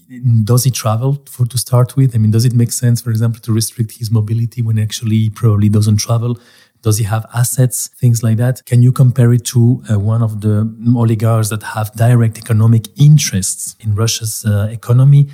does 0.43 0.63
he 0.63 0.72
travel 0.72 1.24
for 1.29 1.46
to 1.46 1.57
start 1.57 1.98
with? 1.98 2.15
I 2.15 2.19
mean, 2.19 2.31
does 2.31 2.46
it 2.46 2.53
make 2.53 2.72
sense, 2.72 3.01
for 3.01 3.10
example, 3.10 3.41
to 3.41 3.51
restrict 3.51 3.98
his 3.98 4.10
mobility 4.10 4.62
when 4.62 4.79
actually 4.79 5.17
he 5.17 5.29
probably 5.29 5.69
doesn't 5.69 5.98
travel? 5.98 6.39
Does 6.81 6.98
he 6.98 7.05
have 7.05 7.25
assets? 7.34 7.88
Things 8.00 8.22
like 8.24 8.38
that. 8.38 8.65
Can 8.65 8.81
you 8.81 8.91
compare 8.91 9.34
it 9.34 9.43
to 9.46 9.84
uh, 9.89 10.00
one 10.00 10.22
of 10.22 10.41
the 10.41 10.74
oligarchs 10.96 11.50
that 11.50 11.63
have 11.63 11.91
direct 11.93 12.38
economic 12.38 12.88
interests 12.98 13.75
in 13.79 13.96
Russia's 13.96 14.46
uh, 14.46 14.67
economy? 14.72 15.29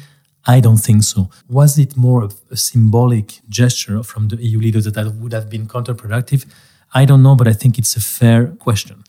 I 0.45 0.59
don't 0.59 0.77
think 0.77 1.03
so. 1.03 1.29
Was 1.47 1.79
it 1.79 1.95
more 1.95 2.21
of 2.23 2.41
a 2.51 2.57
symbolic 2.57 3.41
gesture 3.47 4.03
from 4.03 4.27
the 4.27 4.35
EU 4.37 4.59
leaders 4.59 4.85
that 4.85 5.15
would 5.15 5.31
have 5.31 5.49
been 5.49 5.67
counterproductive? 5.67 6.45
I 6.93 7.05
don't 7.05 7.23
know, 7.23 7.35
but 7.35 7.47
I 7.47 7.53
think 7.53 7.77
it's 7.77 7.95
a 7.95 8.01
fair 8.01 8.47
question. 8.47 9.03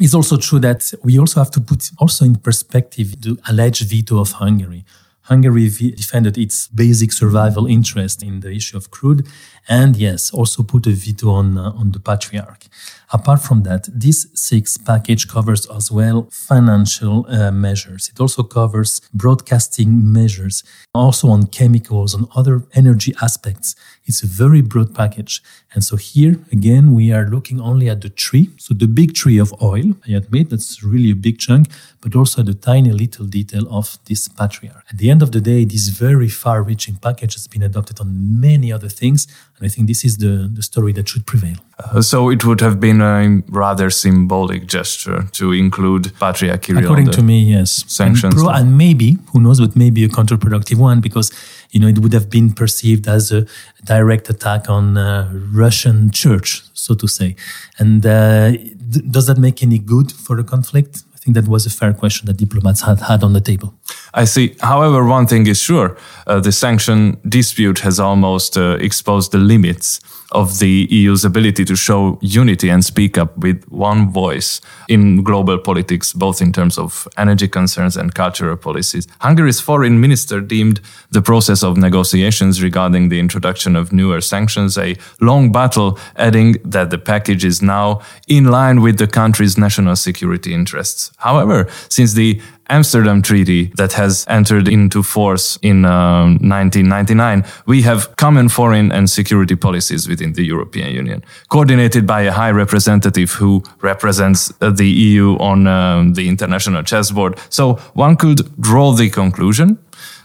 It's 0.00 0.14
also 0.14 0.36
true 0.36 0.58
that 0.60 0.92
we 1.04 1.18
also 1.18 1.40
have 1.40 1.50
to 1.52 1.60
put 1.60 1.90
also 1.98 2.24
in 2.24 2.36
perspective 2.36 3.20
the 3.20 3.38
alleged 3.48 3.88
veto 3.88 4.18
of 4.18 4.32
Hungary. 4.32 4.84
Hungary 5.26 5.68
defended 5.68 6.36
its 6.36 6.66
basic 6.68 7.12
survival 7.12 7.66
interest 7.66 8.22
in 8.22 8.40
the 8.40 8.50
issue 8.50 8.76
of 8.76 8.90
crude, 8.90 9.26
and 9.68 9.96
yes, 9.96 10.32
also 10.32 10.64
put 10.64 10.86
a 10.86 10.90
veto 10.90 11.30
on 11.30 11.56
uh, 11.56 11.70
on 11.72 11.92
the 11.92 12.00
patriarch. 12.00 12.64
Apart 13.12 13.42
from 13.42 13.62
that, 13.64 13.88
this 13.92 14.26
six 14.34 14.78
package 14.78 15.28
covers 15.28 15.66
as 15.66 15.92
well 15.92 16.28
financial 16.30 17.26
uh, 17.28 17.50
measures. 17.50 18.08
It 18.08 18.18
also 18.18 18.42
covers 18.42 19.02
broadcasting 19.12 20.12
measures, 20.12 20.64
also 20.94 21.28
on 21.28 21.46
chemicals, 21.48 22.14
on 22.14 22.26
other 22.34 22.62
energy 22.72 23.14
aspects. 23.20 23.76
It's 24.06 24.22
a 24.22 24.26
very 24.26 24.62
broad 24.62 24.94
package. 24.94 25.42
And 25.74 25.84
so 25.84 25.96
here 25.96 26.38
again, 26.50 26.94
we 26.94 27.12
are 27.12 27.26
looking 27.28 27.60
only 27.60 27.90
at 27.90 28.00
the 28.00 28.08
tree. 28.08 28.50
So 28.56 28.72
the 28.72 28.88
big 28.88 29.14
tree 29.14 29.38
of 29.38 29.52
oil, 29.62 29.92
I 30.08 30.12
admit 30.12 30.48
that's 30.48 30.82
really 30.82 31.10
a 31.10 31.14
big 31.14 31.38
chunk, 31.38 31.68
but 32.00 32.16
also 32.16 32.42
the 32.42 32.54
tiny 32.54 32.92
little 32.92 33.26
detail 33.26 33.66
of 33.70 33.98
this 34.06 34.26
patriarch. 34.26 34.84
At 34.90 34.98
the 34.98 35.10
end 35.10 35.22
of 35.22 35.32
the 35.32 35.40
day, 35.40 35.64
this 35.64 35.88
very 35.88 36.28
far 36.28 36.62
reaching 36.62 36.96
package 36.96 37.34
has 37.34 37.46
been 37.46 37.62
adopted 37.62 38.00
on 38.00 38.40
many 38.40 38.72
other 38.72 38.88
things. 38.88 39.26
And 39.58 39.66
I 39.66 39.68
think 39.68 39.86
this 39.86 40.02
is 40.04 40.16
the, 40.16 40.50
the 40.52 40.62
story 40.62 40.92
that 40.94 41.08
should 41.08 41.26
prevail. 41.26 41.56
Uh, 41.78 42.00
so 42.00 42.30
it 42.30 42.44
would 42.44 42.60
have 42.60 42.80
been 42.80 43.01
a 43.02 43.42
rather 43.48 43.90
symbolic 43.90 44.66
gesture 44.66 45.24
to 45.32 45.52
include 45.52 46.12
Patriarch 46.18 46.62
Kirill. 46.62 46.84
According 46.84 47.10
to 47.10 47.22
me, 47.22 47.42
yes. 47.42 47.84
Sanctions. 47.86 48.34
And, 48.34 48.42
pro- 48.42 48.54
and, 48.54 48.78
maybe, 48.78 49.18
who 49.32 49.40
knows, 49.40 49.60
but 49.60 49.76
maybe 49.76 50.04
a 50.04 50.08
counterproductive 50.08 50.78
one 50.78 51.00
because, 51.00 51.30
you 51.70 51.80
know, 51.80 51.88
it 51.88 51.98
would 51.98 52.12
have 52.12 52.30
been 52.30 52.52
perceived 52.52 53.08
as 53.08 53.32
a 53.32 53.46
direct 53.84 54.28
attack 54.30 54.68
on 54.68 54.96
uh, 54.96 55.30
Russian 55.52 56.10
church, 56.10 56.62
so 56.72 56.94
to 56.94 57.06
say. 57.08 57.36
And 57.78 58.04
uh, 58.06 58.52
th- 58.52 59.10
does 59.10 59.26
that 59.26 59.38
make 59.38 59.62
any 59.62 59.78
good 59.78 60.12
for 60.12 60.36
the 60.36 60.44
conflict? 60.44 61.02
I 61.14 61.18
think 61.18 61.36
that 61.36 61.46
was 61.46 61.66
a 61.66 61.70
fair 61.70 61.92
question 61.92 62.26
that 62.26 62.36
diplomats 62.36 62.80
had 62.80 63.00
had 63.00 63.22
on 63.22 63.32
the 63.32 63.40
table. 63.40 63.74
I 64.12 64.24
see. 64.24 64.56
However, 64.60 65.04
one 65.04 65.26
thing 65.26 65.46
is 65.46 65.60
sure 65.60 65.96
uh, 66.26 66.40
the 66.40 66.50
sanction 66.50 67.16
dispute 67.28 67.78
has 67.80 68.00
almost 68.00 68.56
uh, 68.56 68.76
exposed 68.80 69.30
the 69.30 69.38
limits 69.38 70.00
of 70.32 70.58
the 70.58 70.86
EU's 70.90 71.24
ability 71.24 71.64
to 71.64 71.76
show 71.76 72.18
unity 72.20 72.68
and 72.68 72.84
speak 72.84 73.16
up 73.16 73.36
with 73.38 73.64
one 73.68 74.10
voice 74.10 74.60
in 74.88 75.22
global 75.22 75.58
politics, 75.58 76.12
both 76.12 76.42
in 76.42 76.52
terms 76.52 76.78
of 76.78 77.06
energy 77.16 77.48
concerns 77.48 77.96
and 77.96 78.14
cultural 78.14 78.56
policies. 78.56 79.06
Hungary's 79.20 79.60
foreign 79.60 80.00
minister 80.00 80.40
deemed 80.40 80.80
the 81.10 81.22
process 81.22 81.62
of 81.62 81.76
negotiations 81.76 82.62
regarding 82.62 83.08
the 83.08 83.18
introduction 83.18 83.76
of 83.76 83.92
newer 83.92 84.20
sanctions 84.20 84.76
a 84.76 84.96
long 85.20 85.52
battle, 85.52 85.98
adding 86.16 86.56
that 86.64 86.90
the 86.90 86.98
package 86.98 87.44
is 87.44 87.62
now 87.62 88.00
in 88.28 88.44
line 88.44 88.80
with 88.80 88.98
the 88.98 89.06
country's 89.06 89.56
national 89.58 89.96
security 89.96 90.54
interests. 90.54 91.12
However, 91.18 91.68
since 91.88 92.14
the 92.14 92.40
Amsterdam 92.68 93.22
Treaty 93.22 93.72
that 93.76 93.92
has 93.94 94.24
entered 94.28 94.68
into 94.68 95.02
force 95.02 95.58
in 95.62 95.84
uh, 95.84 96.24
1999, 96.24 97.44
we 97.66 97.82
have 97.82 98.16
common 98.16 98.48
foreign 98.48 98.90
and 98.92 99.08
security 99.10 99.56
policies 99.56 100.08
within 100.08 100.32
the 100.32 100.42
European 100.42 100.94
Union, 100.94 101.24
coordinated 101.48 102.06
by 102.06 102.22
a 102.22 102.32
high 102.32 102.50
representative 102.50 103.32
who 103.32 103.62
represents 103.80 104.52
uh, 104.60 104.70
the 104.70 104.88
EU 104.88 105.36
on 105.38 105.66
um, 105.66 106.14
the 106.14 106.28
international 106.28 106.82
chessboard. 106.82 107.38
So 107.50 107.74
one 107.94 108.16
could 108.16 108.40
draw 108.60 108.92
the 108.92 109.10
conclusion 109.10 109.78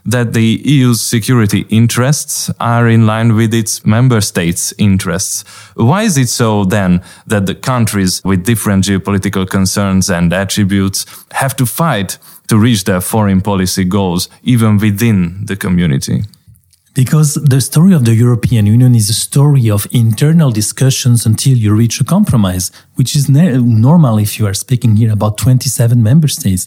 that 0.08 0.32
the 0.32 0.62
EU's 0.64 1.02
security 1.02 1.66
interests 1.70 2.50
are 2.62 2.88
in 2.88 3.06
line 3.06 3.36
with 3.36 3.54
its 3.54 3.86
member 3.86 4.22
states' 4.22 4.74
interests. 4.78 5.44
Why 5.76 6.04
is 6.04 6.18
it 6.18 6.30
so 6.30 6.64
then 6.64 7.02
that 7.28 7.46
the 7.46 7.56
countries 7.56 8.22
with 8.24 8.46
different 8.46 8.86
geopolitical 8.86 9.48
concerns 9.48 10.10
and 10.10 10.32
attributes 10.32 11.06
have 11.34 11.58
to 11.58 11.66
fight 11.66 12.18
to 12.48 12.58
reach 12.58 12.86
their 12.86 13.02
foreign 13.02 13.42
policy 13.42 13.84
goals, 13.84 14.30
even 14.44 14.78
within 14.78 15.46
the 15.46 15.58
community? 15.58 16.24
Because 16.98 17.36
the 17.36 17.62
story 17.62 17.94
of 17.94 18.06
the 18.06 18.16
European 18.16 18.66
Union 18.66 18.96
is 18.96 19.08
a 19.08 19.14
story 19.14 19.70
of 19.70 19.86
internal 19.92 20.50
discussions 20.50 21.28
until 21.28 21.56
you 21.56 21.76
reach 21.76 22.02
a 22.02 22.04
compromise, 22.04 22.72
which 22.96 23.16
is 23.16 23.30
normal 23.30 24.18
if 24.18 24.40
you 24.40 24.48
are 24.48 24.56
speaking 24.56 24.96
here 24.96 25.14
about 25.14 25.38
27 25.38 26.02
member 26.02 26.28
states. 26.28 26.66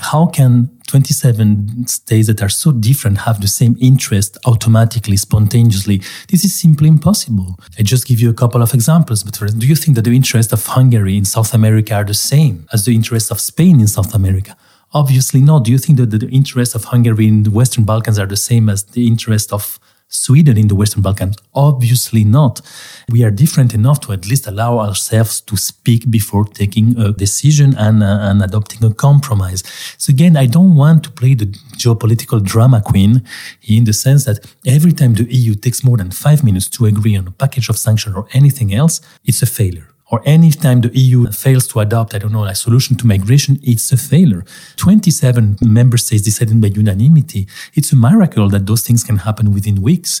How 0.00 0.26
can 0.26 0.70
27 0.86 1.88
states 1.88 2.28
that 2.28 2.40
are 2.40 2.48
so 2.48 2.70
different 2.70 3.18
have 3.26 3.40
the 3.40 3.48
same 3.48 3.76
interest 3.80 4.38
automatically, 4.46 5.16
spontaneously? 5.16 6.00
This 6.28 6.44
is 6.44 6.54
simply 6.54 6.86
impossible. 6.86 7.58
I 7.76 7.82
just 7.82 8.06
give 8.06 8.20
you 8.20 8.30
a 8.30 8.34
couple 8.34 8.62
of 8.62 8.74
examples. 8.74 9.24
But 9.24 9.34
do 9.58 9.66
you 9.66 9.74
think 9.74 9.96
that 9.96 10.02
the 10.02 10.14
interests 10.14 10.52
of 10.52 10.64
Hungary 10.64 11.16
in 11.16 11.24
South 11.24 11.54
America 11.54 11.94
are 11.94 12.04
the 12.04 12.14
same 12.14 12.68
as 12.72 12.84
the 12.84 12.94
interests 12.94 13.32
of 13.32 13.40
Spain 13.40 13.80
in 13.80 13.88
South 13.88 14.14
America? 14.14 14.56
Obviously 14.94 15.40
not. 15.40 15.64
Do 15.64 15.70
you 15.70 15.78
think 15.78 15.98
that 15.98 16.10
the 16.10 16.28
interests 16.28 16.74
of 16.74 16.84
Hungary 16.84 17.26
in 17.26 17.44
the 17.44 17.50
Western 17.50 17.84
Balkans 17.84 18.18
are 18.18 18.26
the 18.26 18.36
same 18.36 18.68
as 18.68 18.84
the 18.84 19.06
interest 19.06 19.50
of 19.52 19.78
Sweden 20.08 20.58
in 20.58 20.68
the 20.68 20.74
Western 20.74 21.00
Balkans? 21.00 21.38
Obviously 21.54 22.24
not. 22.24 22.60
We 23.08 23.24
are 23.24 23.30
different 23.30 23.72
enough 23.72 24.00
to 24.00 24.12
at 24.12 24.28
least 24.28 24.46
allow 24.46 24.80
ourselves 24.80 25.40
to 25.40 25.56
speak 25.56 26.10
before 26.10 26.44
taking 26.44 26.98
a 26.98 27.10
decision 27.12 27.74
and, 27.78 28.02
uh, 28.02 28.18
and 28.20 28.42
adopting 28.42 28.84
a 28.84 28.92
compromise. 28.92 29.62
So 29.96 30.10
again, 30.10 30.36
I 30.36 30.44
don't 30.44 30.76
want 30.76 31.04
to 31.04 31.10
play 31.10 31.32
the 31.32 31.46
geopolitical 31.46 32.42
drama 32.42 32.82
queen 32.82 33.22
in 33.62 33.84
the 33.84 33.94
sense 33.94 34.26
that 34.26 34.44
every 34.66 34.92
time 34.92 35.14
the 35.14 35.24
EU 35.24 35.54
takes 35.54 35.82
more 35.82 35.96
than 35.96 36.10
five 36.10 36.44
minutes 36.44 36.68
to 36.70 36.84
agree 36.84 37.16
on 37.16 37.26
a 37.26 37.30
package 37.30 37.70
of 37.70 37.78
sanctions 37.78 38.14
or 38.14 38.26
anything 38.34 38.74
else, 38.74 39.00
it's 39.24 39.40
a 39.40 39.46
failure 39.46 39.91
or 40.12 40.20
any 40.26 40.50
time 40.50 40.82
the 40.82 40.90
EU 40.96 41.26
fails 41.28 41.66
to 41.68 41.80
adopt, 41.80 42.14
I 42.14 42.18
don't 42.18 42.32
know, 42.32 42.44
a 42.44 42.54
solution 42.54 42.96
to 42.98 43.06
migration, 43.06 43.58
it's 43.62 43.90
a 43.92 43.96
failure. 43.96 44.44
27 44.76 45.56
member 45.62 45.96
states 45.96 46.22
decided 46.22 46.60
by 46.60 46.68
unanimity. 46.68 47.48
It's 47.72 47.92
a 47.92 47.96
miracle 47.96 48.50
that 48.50 48.66
those 48.66 48.82
things 48.82 49.02
can 49.02 49.16
happen 49.16 49.54
within 49.54 49.80
weeks. 49.80 50.20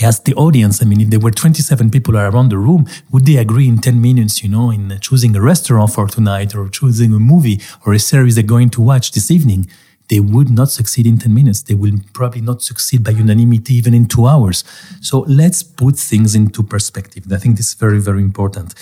I 0.00 0.04
asked 0.04 0.24
the 0.24 0.34
audience, 0.34 0.82
I 0.82 0.86
mean, 0.86 1.00
if 1.00 1.10
there 1.10 1.20
were 1.20 1.30
27 1.30 1.88
people 1.90 2.18
around 2.18 2.48
the 2.50 2.58
room, 2.58 2.86
would 3.12 3.26
they 3.26 3.36
agree 3.36 3.68
in 3.68 3.78
10 3.78 4.02
minutes, 4.02 4.42
you 4.42 4.50
know, 4.50 4.72
in 4.72 4.98
choosing 5.00 5.36
a 5.36 5.40
restaurant 5.40 5.92
for 5.92 6.08
tonight 6.08 6.56
or 6.56 6.68
choosing 6.68 7.14
a 7.14 7.20
movie 7.20 7.60
or 7.86 7.94
a 7.94 8.00
series 8.00 8.34
they're 8.34 8.42
going 8.42 8.70
to 8.70 8.82
watch 8.82 9.12
this 9.12 9.30
evening? 9.30 9.68
they 10.08 10.20
would 10.20 10.50
not 10.50 10.70
succeed 10.70 11.06
in 11.06 11.18
10 11.18 11.32
minutes. 11.32 11.62
They 11.62 11.74
will 11.74 11.98
probably 12.12 12.40
not 12.40 12.62
succeed 12.62 13.04
by 13.04 13.12
unanimity 13.12 13.74
even 13.74 13.94
in 13.94 14.08
two 14.08 14.26
hours. 14.26 14.64
So 15.00 15.20
let's 15.28 15.62
put 15.62 15.96
things 15.96 16.34
into 16.34 16.62
perspective. 16.62 17.24
I 17.30 17.36
think 17.36 17.56
this 17.56 17.68
is 17.68 17.74
very, 17.74 18.00
very 18.00 18.22
important. 18.22 18.74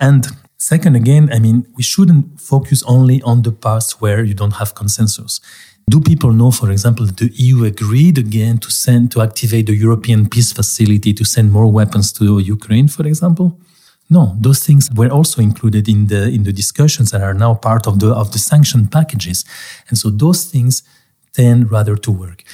And 0.00 0.26
Second, 0.60 0.94
again, 0.94 1.30
I 1.32 1.38
mean, 1.38 1.66
we 1.74 1.82
shouldn't 1.82 2.38
focus 2.38 2.82
only 2.86 3.22
on 3.22 3.40
the 3.42 3.50
past 3.50 4.02
where 4.02 4.22
you 4.22 4.34
don't 4.34 4.56
have 4.60 4.74
consensus. 4.74 5.40
Do 5.88 6.02
people 6.02 6.32
know, 6.32 6.50
for 6.50 6.70
example, 6.70 7.06
that 7.06 7.16
the 7.16 7.32
EU 7.32 7.64
agreed 7.64 8.18
again 8.18 8.58
to 8.58 8.70
send, 8.70 9.10
to 9.12 9.22
activate 9.22 9.66
the 9.66 9.74
European 9.74 10.28
Peace 10.28 10.52
Facility 10.52 11.14
to 11.14 11.24
send 11.24 11.50
more 11.50 11.66
weapons 11.66 12.12
to 12.12 12.38
Ukraine, 12.38 12.88
for 12.88 13.06
example? 13.06 13.58
No, 14.10 14.36
those 14.38 14.62
things 14.62 14.90
were 14.94 15.08
also 15.08 15.40
included 15.40 15.88
in 15.88 16.08
the 16.08 16.28
in 16.28 16.42
the 16.42 16.52
discussions 16.52 17.14
and 17.14 17.22
are 17.24 17.38
now 17.46 17.54
part 17.54 17.86
of 17.86 17.98
the 18.00 18.10
of 18.22 18.32
the 18.32 18.38
sanction 18.38 18.86
packages, 18.86 19.44
and 19.88 19.96
so 19.96 20.10
those 20.10 20.44
things 20.44 20.82
tend 21.32 21.70
rather 21.70 21.96
to 21.96 22.10
work. 22.10 22.44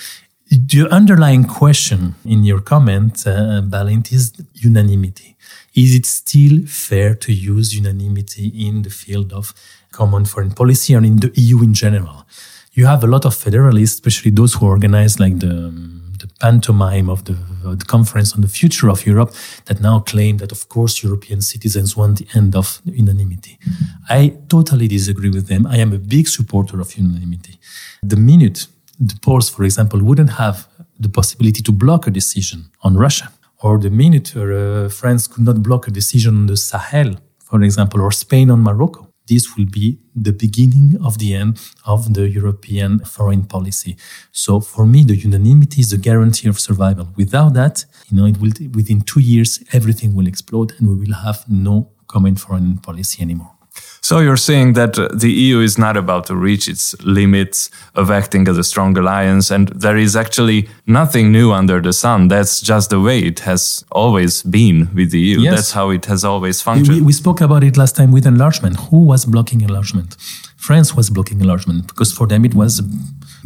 The 0.49 0.87
underlying 0.91 1.45
question 1.45 2.15
in 2.25 2.45
your 2.45 2.61
comment, 2.61 3.27
uh, 3.27 3.63
Balint, 3.73 4.13
is 4.13 4.33
unanimity. 4.55 5.37
Is 5.77 5.95
it 5.95 6.07
still 6.07 6.67
fair 6.67 7.15
to 7.15 7.33
use 7.33 7.75
unanimity 7.75 8.49
in 8.67 8.83
the 8.83 8.91
field 8.91 9.33
of 9.33 9.53
common 9.93 10.25
foreign 10.25 10.53
policy 10.53 10.95
and 10.95 11.05
in 11.05 11.17
the 11.17 11.31
EU 11.35 11.63
in 11.63 11.75
general? 11.75 12.27
You 12.73 12.87
have 12.87 13.05
a 13.05 13.07
lot 13.07 13.25
of 13.27 13.35
federalists, 13.35 13.95
especially 13.95 14.31
those 14.31 14.55
who 14.55 14.67
organize 14.67 15.21
like 15.21 15.39
the, 15.39 15.73
the 16.19 16.29
pantomime 16.41 17.11
of 17.11 17.25
the, 17.25 17.37
the 17.77 17.85
conference 17.85 18.35
on 18.35 18.41
the 18.41 18.49
future 18.49 18.89
of 18.89 19.07
Europe, 19.07 19.35
that 19.67 19.81
now 19.81 20.01
claim 20.01 20.39
that, 20.39 20.53
of 20.53 20.69
course, 20.69 21.03
European 21.03 21.41
citizens 21.41 21.97
want 21.97 22.19
the 22.19 22.27
end 22.35 22.57
of 22.57 22.81
unanimity. 22.85 23.59
Mm-hmm. 23.61 23.85
I 24.09 24.37
totally 24.49 24.89
disagree 24.89 25.31
with 25.31 25.47
them. 25.47 25.67
I 25.67 25.77
am 25.77 25.93
a 25.93 25.99
big 25.99 26.29
supporter 26.29 26.81
of 26.81 26.97
unanimity. 26.97 27.59
The 28.03 28.17
minute 28.17 28.67
the 28.99 29.19
Poles, 29.21 29.49
for 29.51 29.65
example, 29.65 30.01
wouldn't 30.03 30.31
have 30.31 30.67
the 30.99 31.09
possibility 31.09 31.63
to 31.63 31.73
block 31.73 32.07
a 32.07 32.11
decision 32.11 32.71
on 32.83 32.97
Russia, 32.97 33.31
or 33.63 33.79
the 33.79 33.91
minute 33.91 34.37
uh, 34.37 34.89
France 34.89 35.27
could 35.27 35.45
not 35.45 35.63
block 35.63 35.89
a 35.89 35.91
decision 35.91 36.37
on 36.37 36.47
the 36.47 36.57
Sahel, 36.57 37.17
for 37.39 37.63
example, 37.63 38.01
or 38.01 38.13
Spain 38.13 38.51
on 38.51 38.63
Morocco. 38.63 39.09
This 39.29 39.57
will 39.57 39.67
be 39.67 39.99
the 40.15 40.33
beginning 40.33 40.99
of 41.05 41.19
the 41.19 41.35
end 41.35 41.61
of 41.85 42.15
the 42.15 42.29
European 42.29 43.01
foreign 43.01 43.45
policy. 43.45 43.97
So 44.31 44.61
for 44.61 44.87
me, 44.87 45.03
the 45.03 45.17
unanimity 45.17 45.81
is 45.81 45.91
the 45.91 45.99
guarantee 45.99 46.49
of 46.49 46.61
survival. 46.61 47.09
Without 47.17 47.55
that, 47.55 47.85
you 48.09 48.17
know, 48.17 48.27
it 48.27 48.39
will 48.41 48.53
within 48.73 49.01
two 49.01 49.21
years 49.21 49.63
everything 49.73 50.15
will 50.15 50.29
explode, 50.29 50.75
and 50.79 50.89
we 50.89 50.95
will 50.95 51.15
have 51.25 51.45
no 51.49 51.91
common 52.07 52.37
foreign 52.37 52.79
policy 52.79 53.21
anymore. 53.21 53.56
So 54.01 54.21
you're 54.21 54.37
saying 54.37 54.75
that 54.75 54.97
uh, 54.97 55.09
the 55.13 55.33
EU 55.33 55.59
is 55.61 55.79
not 55.79 55.97
about 55.97 56.27
to 56.27 56.37
reach 56.37 56.69
its 56.69 56.95
limits 57.03 57.71
of 57.97 58.09
acting 58.09 58.47
as 58.47 58.57
a 58.57 58.63
strong 58.63 58.97
alliance, 58.97 59.51
and 59.51 59.67
there 59.69 59.97
is 59.97 60.15
actually 60.15 60.69
nothing 60.87 61.33
new 61.33 61.51
under 61.51 61.81
the 61.81 61.93
sun. 61.93 62.29
That's 62.29 62.61
just 62.61 62.91
the 62.91 63.01
way 63.01 63.19
it 63.19 63.41
has 63.41 63.85
always 63.91 64.45
been 64.45 64.89
with 64.95 65.11
the 65.11 65.19
EU. 65.19 65.41
Yes. 65.41 65.55
That's 65.55 65.73
how 65.73 65.91
it 65.91 66.05
has 66.07 66.25
always 66.25 66.63
functioned. 66.63 66.99
We, 66.99 67.07
we 67.07 67.13
spoke 67.13 67.41
about 67.41 67.65
it 67.65 67.77
last 67.77 67.97
time 67.97 68.13
with 68.13 68.27
enlargement. 68.27 68.77
Who 68.91 69.05
was 69.05 69.25
blocking 69.25 69.63
enlargement? 69.63 70.17
France 70.57 70.95
was 70.95 71.11
blocking 71.11 71.41
enlargement 71.41 71.89
because 71.89 72.13
for 72.13 72.29
them 72.29 72.45
it 72.45 72.55
was 72.55 72.83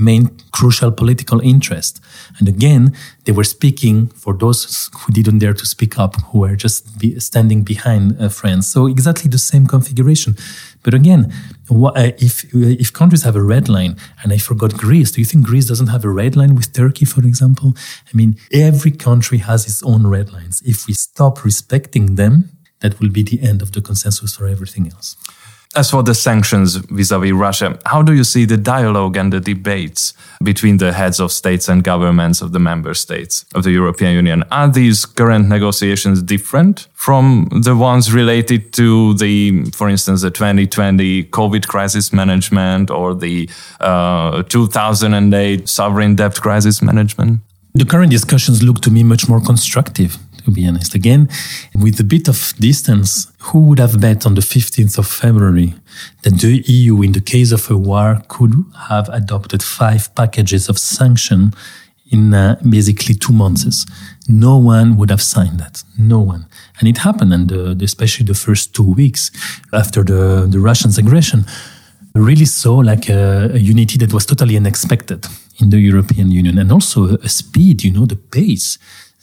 main 0.00 0.30
crucial 0.52 0.90
political 0.90 1.40
interest. 1.40 2.00
And 2.38 2.48
again, 2.48 2.94
they 3.24 3.32
were 3.32 3.44
speaking 3.44 4.08
for 4.08 4.34
those 4.34 4.90
who 4.98 5.12
didn't 5.12 5.38
dare 5.38 5.54
to 5.54 5.66
speak 5.66 5.98
up, 5.98 6.20
who 6.26 6.40
were 6.40 6.56
just 6.56 6.98
be 6.98 7.18
standing 7.20 7.62
behind 7.62 8.20
uh, 8.20 8.28
France. 8.28 8.66
So 8.66 8.86
exactly 8.86 9.28
the 9.30 9.38
same 9.38 9.66
configuration. 9.66 10.36
But 10.82 10.94
again, 10.94 11.32
uh, 11.70 12.12
if 12.18 12.44
if 12.54 12.92
countries 12.92 13.22
have 13.24 13.36
a 13.36 13.42
red 13.42 13.68
line, 13.68 13.96
and 14.22 14.32
I 14.32 14.38
forgot 14.38 14.76
Greece, 14.76 15.12
do 15.12 15.20
you 15.20 15.26
think 15.26 15.46
Greece 15.46 15.66
doesn't 15.66 15.88
have 15.88 16.04
a 16.04 16.10
red 16.10 16.36
line 16.36 16.54
with 16.54 16.72
Turkey, 16.72 17.04
for 17.04 17.20
example? 17.26 17.74
I 18.12 18.16
mean, 18.16 18.36
every 18.50 18.90
country 18.90 19.38
has 19.38 19.66
its 19.66 19.82
own 19.82 20.06
red 20.06 20.32
lines. 20.32 20.62
If 20.64 20.86
we 20.86 20.94
stop 20.94 21.44
respecting 21.44 22.16
them, 22.16 22.50
that 22.80 22.98
will 22.98 23.10
be 23.10 23.22
the 23.22 23.40
end 23.42 23.62
of 23.62 23.72
the 23.72 23.82
consensus 23.82 24.36
for 24.36 24.46
everything 24.46 24.90
else. 24.90 25.16
As 25.76 25.88
for 25.88 26.02
the 26.02 26.14
sanctions 26.14 26.74
vis-a-vis 26.74 27.30
Russia, 27.30 27.78
how 27.86 28.02
do 28.02 28.12
you 28.12 28.24
see 28.24 28.44
the 28.44 28.56
dialogue 28.56 29.16
and 29.16 29.32
the 29.32 29.38
debates 29.38 30.14
between 30.42 30.78
the 30.78 30.92
heads 30.92 31.20
of 31.20 31.30
states 31.30 31.68
and 31.68 31.84
governments 31.84 32.42
of 32.42 32.50
the 32.50 32.58
member 32.58 32.92
states 32.92 33.44
of 33.54 33.62
the 33.62 33.70
European 33.70 34.12
Union? 34.14 34.42
Are 34.50 34.68
these 34.68 35.06
current 35.06 35.48
negotiations 35.48 36.22
different 36.22 36.88
from 36.94 37.48
the 37.52 37.76
ones 37.76 38.12
related 38.12 38.72
to 38.72 39.14
the, 39.14 39.62
for 39.70 39.88
instance, 39.88 40.22
the 40.22 40.32
2020 40.32 41.24
COVID 41.26 41.68
crisis 41.68 42.12
management 42.12 42.90
or 42.90 43.14
the 43.14 43.48
uh, 43.78 44.42
2008 44.42 45.68
sovereign 45.68 46.16
debt 46.16 46.40
crisis 46.40 46.82
management? 46.82 47.42
The 47.74 47.84
current 47.84 48.10
discussions 48.10 48.60
look 48.60 48.80
to 48.80 48.90
me 48.90 49.04
much 49.04 49.28
more 49.28 49.40
constructive 49.40 50.18
to 50.50 50.54
be 50.60 50.66
honest. 50.66 50.94
Again, 50.94 51.28
with 51.74 52.00
a 52.00 52.04
bit 52.04 52.28
of 52.28 52.52
distance, 52.58 53.32
who 53.38 53.60
would 53.66 53.78
have 53.78 54.00
bet 54.00 54.26
on 54.26 54.34
the 54.34 54.40
15th 54.40 54.98
of 54.98 55.06
February 55.06 55.74
that 56.22 56.38
the 56.40 56.62
EU, 56.66 57.02
in 57.02 57.12
the 57.12 57.20
case 57.20 57.52
of 57.52 57.70
a 57.70 57.76
war, 57.76 58.22
could 58.28 58.54
have 58.88 59.08
adopted 59.08 59.62
five 59.62 60.14
packages 60.14 60.68
of 60.68 60.78
sanction 60.78 61.52
in 62.10 62.34
uh, 62.34 62.56
basically 62.68 63.14
two 63.14 63.32
months? 63.32 63.86
No 64.28 64.56
one 64.58 64.96
would 64.96 65.10
have 65.10 65.22
signed 65.22 65.58
that. 65.60 65.82
No 65.98 66.18
one. 66.18 66.46
And 66.78 66.88
it 66.88 66.98
happened, 66.98 67.32
and 67.32 67.52
uh, 67.52 67.84
especially 67.84 68.26
the 68.26 68.34
first 68.34 68.74
two 68.74 68.92
weeks 68.94 69.30
after 69.72 70.02
the, 70.02 70.46
the 70.48 70.58
Russians' 70.58 70.98
aggression 70.98 71.44
really 72.14 72.44
saw 72.44 72.76
like 72.78 73.08
a, 73.08 73.50
a, 73.54 73.58
unity 73.58 73.96
that 73.98 74.12
was 74.12 74.26
totally 74.26 74.56
unexpected 74.56 75.26
in 75.60 75.70
the 75.70 75.78
European 75.78 76.30
Union 76.30 76.58
and 76.58 76.72
also 76.72 77.16
a 77.18 77.28
speed, 77.28 77.84
you 77.84 77.92
know, 77.92 78.04
the 78.04 78.16
pace 78.16 78.78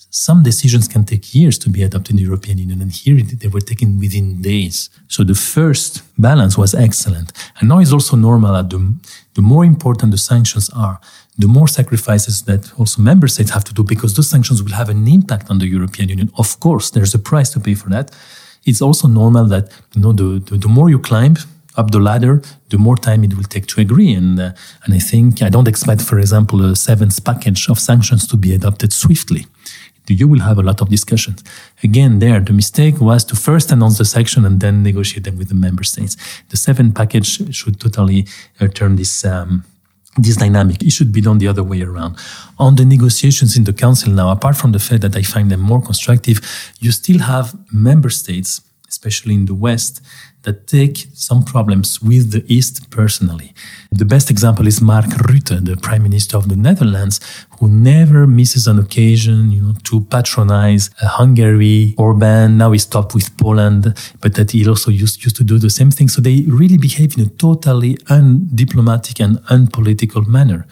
some 0.09 0.41
decisions 0.41 0.87
can 0.87 1.03
take 1.03 1.35
years 1.35 1.57
to 1.59 1.69
be 1.69 1.83
adopted 1.83 2.11
in 2.11 2.17
the 2.17 2.23
European 2.23 2.57
Union, 2.57 2.81
and 2.81 2.91
here 2.91 3.21
they 3.21 3.49
were 3.49 3.59
taken 3.59 3.99
within 3.99 4.41
days. 4.41 4.89
So 5.07 5.23
the 5.23 5.35
first 5.35 6.01
balance 6.17 6.57
was 6.57 6.73
excellent. 6.73 7.33
And 7.59 7.69
now 7.69 7.79
it's 7.79 7.91
also 7.91 8.15
normal 8.15 8.53
that 8.53 8.69
the, 8.69 8.95
the 9.33 9.41
more 9.41 9.65
important 9.65 10.11
the 10.11 10.17
sanctions 10.17 10.69
are, 10.69 10.99
the 11.37 11.47
more 11.47 11.67
sacrifices 11.67 12.43
that 12.43 12.71
also 12.79 13.01
member 13.01 13.27
states 13.27 13.51
have 13.51 13.65
to 13.65 13.73
do 13.73 13.83
because 13.83 14.15
those 14.15 14.29
sanctions 14.29 14.63
will 14.63 14.71
have 14.71 14.89
an 14.89 15.07
impact 15.07 15.51
on 15.51 15.59
the 15.59 15.67
European 15.67 16.09
Union. 16.09 16.31
Of 16.37 16.59
course, 16.59 16.89
there's 16.89 17.13
a 17.13 17.19
price 17.19 17.49
to 17.51 17.59
pay 17.59 17.75
for 17.75 17.89
that. 17.89 18.11
It's 18.65 18.81
also 18.81 19.07
normal 19.07 19.45
that 19.45 19.71
you 19.93 20.01
know 20.01 20.13
the, 20.13 20.39
the, 20.39 20.57
the 20.57 20.67
more 20.67 20.89
you 20.89 20.99
climb 20.99 21.35
up 21.75 21.91
the 21.91 21.99
ladder, 21.99 22.41
the 22.69 22.77
more 22.77 22.97
time 22.97 23.23
it 23.23 23.35
will 23.35 23.43
take 23.43 23.67
to 23.67 23.81
agree. 23.81 24.13
And 24.13 24.39
uh, 24.39 24.51
and 24.83 24.93
I 24.93 24.99
think 24.99 25.41
I 25.43 25.49
don't 25.49 25.67
expect, 25.67 26.01
for 26.01 26.17
example, 26.17 26.65
a 26.65 26.75
seventh 26.75 27.23
package 27.23 27.69
of 27.69 27.77
sanctions 27.77 28.25
to 28.27 28.37
be 28.37 28.53
adopted 28.53 28.91
swiftly 28.91 29.45
you 30.13 30.27
will 30.27 30.41
have 30.41 30.57
a 30.57 30.63
lot 30.63 30.81
of 30.81 30.89
discussions. 30.89 31.43
Again, 31.83 32.19
there, 32.19 32.39
the 32.39 32.53
mistake 32.53 32.99
was 32.99 33.23
to 33.25 33.35
first 33.35 33.71
announce 33.71 33.97
the 33.97 34.05
section 34.05 34.45
and 34.45 34.59
then 34.59 34.83
negotiate 34.83 35.23
them 35.23 35.37
with 35.37 35.49
the 35.49 35.55
member 35.55 35.83
states. 35.83 36.17
The 36.49 36.57
seven 36.57 36.93
package 36.93 37.55
should 37.55 37.79
totally 37.79 38.27
uh, 38.59 38.67
turn 38.67 38.95
this, 38.95 39.25
um, 39.25 39.63
this 40.17 40.37
dynamic. 40.37 40.81
It 40.83 40.91
should 40.91 41.11
be 41.11 41.21
done 41.21 41.37
the 41.37 41.47
other 41.47 41.63
way 41.63 41.81
around. 41.81 42.17
On 42.57 42.75
the 42.75 42.85
negotiations 42.85 43.57
in 43.57 43.63
the 43.63 43.73
council 43.73 44.11
now, 44.11 44.31
apart 44.31 44.55
from 44.55 44.71
the 44.71 44.79
fact 44.79 45.01
that 45.01 45.15
I 45.15 45.21
find 45.21 45.51
them 45.51 45.61
more 45.61 45.81
constructive, 45.81 46.41
you 46.79 46.91
still 46.91 47.19
have 47.19 47.55
member 47.71 48.09
states, 48.09 48.61
especially 48.87 49.35
in 49.35 49.45
the 49.45 49.55
West, 49.55 50.01
that 50.43 50.65
take 50.65 51.07
some 51.13 51.43
problems 51.43 52.01
with 52.01 52.31
the 52.31 52.43
East 52.47 52.89
personally. 52.89 53.53
The 53.91 54.05
best 54.05 54.31
example 54.31 54.65
is 54.65 54.81
Mark 54.81 55.05
Rutte, 55.27 55.65
the 55.65 55.75
Prime 55.75 56.03
Minister 56.03 56.37
of 56.37 56.47
the 56.47 56.55
Netherlands, 56.55 57.19
who 57.59 57.67
never 57.67 58.27
misses 58.27 58.67
an 58.67 58.79
occasion, 58.79 59.51
you 59.51 59.61
know, 59.61 59.73
to 59.83 60.01
patronize 60.01 60.89
uh, 61.01 61.07
Hungary, 61.07 61.95
Orban. 61.97 62.57
Now 62.57 62.71
he 62.71 62.79
stopped 62.79 63.13
with 63.15 63.35
Poland, 63.37 63.93
but 64.21 64.35
that 64.35 64.51
he 64.51 64.67
also 64.67 64.91
used, 64.91 65.23
used 65.23 65.35
to 65.37 65.43
do 65.43 65.57
the 65.57 65.69
same 65.69 65.91
thing. 65.91 66.07
So 66.07 66.21
they 66.21 66.43
really 66.47 66.77
behave 66.77 67.17
in 67.17 67.25
a 67.25 67.29
totally 67.29 67.95
undiplomatic 68.09 69.23
and 69.23 69.39
unpolitical 69.49 70.23
manner. 70.23 70.65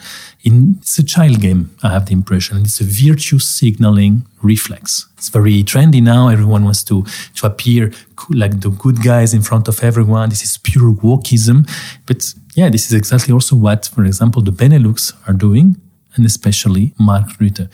In, 0.43 0.77
it's 0.79 0.99
a 0.99 1.03
child 1.03 1.41
game, 1.41 1.71
I 1.81 1.89
have 1.89 2.05
the 2.05 2.13
impression. 2.13 2.57
It's 2.57 2.79
a 2.79 2.83
virtue 2.83 3.39
signaling 3.39 4.25
reflex. 4.43 5.07
It's 5.17 5.29
very 5.29 5.63
trendy 5.63 6.03
now. 6.03 6.29
Everyone 6.29 6.63
wants 6.63 6.83
to, 6.83 7.03
to 7.35 7.47
appear 7.47 7.91
like 8.29 8.61
the 8.61 8.69
good 8.69 9.01
guys 9.01 9.33
in 9.33 9.41
front 9.41 9.67
of 9.67 9.83
everyone. 9.83 10.29
This 10.29 10.43
is 10.43 10.57
pure 10.59 10.91
wokeism. 10.93 11.67
But 12.05 12.33
yeah, 12.53 12.69
this 12.69 12.85
is 12.85 12.93
exactly 12.93 13.33
also 13.33 13.55
what, 13.55 13.87
for 13.87 14.05
example, 14.05 14.41
the 14.43 14.51
Benelux 14.51 15.13
are 15.27 15.33
doing, 15.33 15.81
and 16.15 16.25
especially 16.25 16.93
Mark 16.99 17.27
Rutte. 17.39 17.69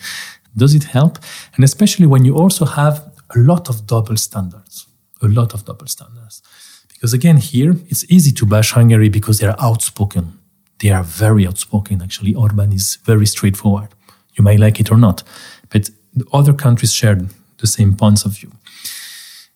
Does 0.55 0.75
it 0.75 0.85
help? 0.85 1.17
And 1.55 1.63
especially 1.63 2.05
when 2.05 2.25
you 2.25 2.35
also 2.35 2.65
have 2.65 3.11
a 3.35 3.39
lot 3.39 3.69
of 3.69 3.87
double 3.87 4.17
standards, 4.17 4.87
a 5.21 5.27
lot 5.27 5.53
of 5.53 5.65
double 5.65 5.87
standards. 5.87 6.41
Because 6.89 7.13
again, 7.13 7.37
here 7.37 7.75
it's 7.87 8.05
easy 8.11 8.31
to 8.33 8.45
bash 8.45 8.71
Hungary 8.71 9.09
because 9.09 9.39
they 9.39 9.47
are 9.47 9.55
outspoken. 9.59 10.39
They 10.79 10.89
are 10.89 11.03
very 11.03 11.47
outspoken, 11.47 12.01
actually. 12.01 12.33
Orban 12.35 12.73
is 12.73 12.97
very 13.05 13.25
straightforward. 13.25 13.89
You 14.33 14.43
may 14.43 14.57
like 14.57 14.79
it 14.79 14.91
or 14.91 14.97
not. 14.97 15.23
But 15.69 15.89
other 16.33 16.53
countries 16.53 16.93
share 16.93 17.17
the 17.57 17.67
same 17.67 17.95
points 17.95 18.25
of 18.25 18.37
view 18.37 18.51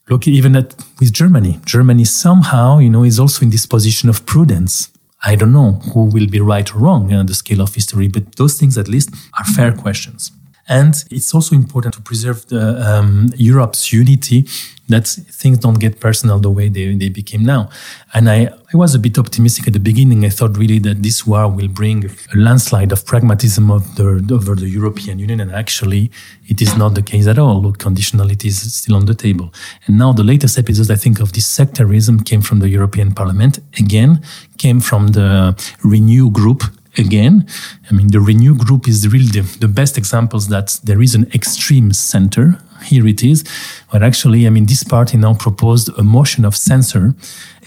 look 0.10 0.28
even 0.28 0.56
at 0.56 0.76
with 1.00 1.14
Germany. 1.14 1.60
Germany 1.66 2.06
somehow, 2.06 2.80
you 2.80 2.90
know, 2.90 3.04
is 3.04 3.20
also 3.20 3.44
in 3.44 3.50
this 3.50 3.66
position 3.66 4.10
of 4.10 4.26
prudence. 4.26 4.90
I 5.26 5.36
don't 5.36 5.52
know 5.52 5.74
who 5.94 6.06
will 6.06 6.28
be 6.28 6.40
right 6.40 6.72
or 6.74 6.78
wrong 6.78 7.12
on 7.12 7.26
the 7.26 7.34
scale 7.34 7.62
of 7.62 7.74
history, 7.74 8.08
but 8.08 8.36
those 8.36 8.60
things 8.60 8.78
at 8.78 8.88
least 8.88 9.10
are 9.38 9.46
fair 9.46 9.72
questions. 9.72 10.32
And 10.68 10.96
it's 11.12 11.34
also 11.34 11.56
important 11.56 11.94
to 11.96 12.02
preserve 12.02 12.48
the, 12.48 12.82
um, 12.82 13.30
Europe's 13.36 13.94
unity 13.94 14.48
that 14.88 15.08
things 15.08 15.58
don't 15.60 15.80
get 15.80 16.00
personal 16.00 16.40
the 16.40 16.52
way 16.52 16.70
they, 16.70 16.94
they 16.94 17.10
became 17.10 17.44
now. 17.44 17.70
And 18.14 18.30
I, 18.30 18.50
I 18.74 18.78
was 18.78 18.94
a 18.94 19.00
bit 19.00 19.18
optimistic 19.18 19.68
at 19.68 19.74
the 19.74 19.80
beginning. 19.80 20.26
I 20.26 20.30
thought 20.30 20.58
really 20.58 20.80
that 20.80 21.02
this 21.02 21.26
war 21.26 21.48
will 21.48 21.68
bring 21.68 22.06
a 22.06 22.38
landslide 22.38 22.92
of 22.92 23.06
pragmatism 23.06 23.72
of 23.72 23.96
the, 23.96 24.28
over 24.32 24.54
the 24.54 24.70
European 24.70 25.18
Union. 25.18 25.40
And 25.40 25.52
actually, 25.52 26.12
it 26.48 26.62
is 26.62 26.78
not 26.78 26.94
the 26.94 27.02
case 27.02 27.26
at 27.26 27.40
all. 27.40 27.62
Look, 27.62 27.80
conditionality 27.80 28.46
is 28.46 28.74
still 28.74 28.96
on 28.96 29.06
the 29.06 29.16
table. 29.16 29.54
And 29.88 29.98
now 29.98 30.14
the 30.14 30.24
latest 30.24 30.58
episodes, 30.58 30.92
I 30.92 30.96
think, 30.96 31.20
of 31.20 31.34
this 31.34 31.48
sectarism 31.48 32.24
came 32.24 32.42
from 32.42 32.60
the 32.60 32.70
European 32.70 33.14
Parliament, 33.14 33.60
again, 33.80 34.22
came 34.58 34.80
from 34.80 35.10
the 35.10 35.56
Renew 35.84 36.30
group 36.30 36.64
again. 36.98 37.48
I 37.90 37.94
mean, 37.94 38.08
the 38.08 38.20
Renew 38.20 38.56
group 38.56 38.88
is 38.88 39.08
really 39.08 39.28
the, 39.28 39.42
the 39.60 39.68
best 39.68 39.98
examples 39.98 40.48
that 40.48 40.80
there 40.84 41.02
is 41.02 41.16
an 41.16 41.30
extreme 41.34 41.92
center. 41.92 42.60
Here 42.84 43.08
it 43.08 43.24
is. 43.24 43.44
But 43.92 44.04
actually, 44.04 44.46
I 44.46 44.50
mean, 44.50 44.66
this 44.66 44.84
party 44.84 45.18
now 45.18 45.34
proposed 45.34 45.90
a 45.98 46.04
motion 46.04 46.46
of 46.46 46.56
censure 46.56 47.16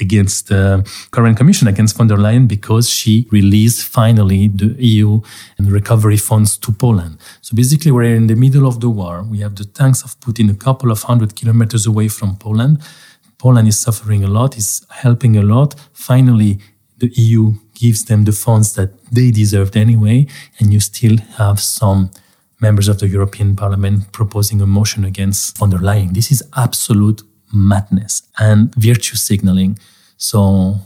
against 0.01 0.49
the 0.49 0.89
current 1.11 1.37
commission, 1.37 1.67
against 1.67 1.97
von 1.97 2.07
der 2.07 2.17
Leyen, 2.17 2.47
because 2.47 2.89
she 2.89 3.27
released 3.31 3.83
finally 3.85 4.49
the 4.49 4.77
EU 4.79 5.21
and 5.57 5.73
recovery 5.73 6.19
funds 6.19 6.57
to 6.59 6.73
Poland. 6.73 7.19
So 7.41 7.57
basically, 7.57 7.91
we're 7.91 8.15
in 8.15 8.27
the 8.27 8.37
middle 8.37 8.67
of 8.67 8.81
the 8.81 8.91
war. 8.91 9.23
We 9.23 9.39
have 9.41 9.57
the 9.57 9.65
tanks 9.65 10.03
of 10.03 10.19
Putin 10.21 10.51
a 10.51 10.55
couple 10.55 10.91
of 10.91 11.03
hundred 11.05 11.35
kilometers 11.35 11.87
away 11.87 12.09
from 12.09 12.37
Poland. 12.37 12.83
Poland 13.39 13.69
is 13.69 13.79
suffering 13.79 14.25
a 14.25 14.29
lot, 14.29 14.57
is 14.57 14.85
helping 14.91 15.37
a 15.37 15.43
lot. 15.43 15.75
Finally, 15.93 16.59
the 16.99 17.09
EU 17.15 17.55
gives 17.79 18.05
them 18.05 18.25
the 18.25 18.33
funds 18.33 18.73
that 18.75 18.91
they 19.13 19.31
deserved 19.31 19.77
anyway, 19.77 20.27
and 20.59 20.73
you 20.73 20.81
still 20.81 21.17
have 21.37 21.59
some 21.61 22.11
members 22.61 22.89
of 22.89 22.99
the 22.99 23.09
European 23.09 23.55
Parliament 23.55 24.11
proposing 24.13 24.61
a 24.61 24.67
motion 24.67 25.05
against 25.05 25.57
von 25.59 25.71
der 25.71 25.79
Leyen. 25.79 26.13
This 26.15 26.31
is 26.31 26.43
absolute 26.57 27.23
madness 27.53 28.23
and 28.39 28.75
virtue 28.75 29.17
signaling. 29.17 29.79
So 30.17 30.41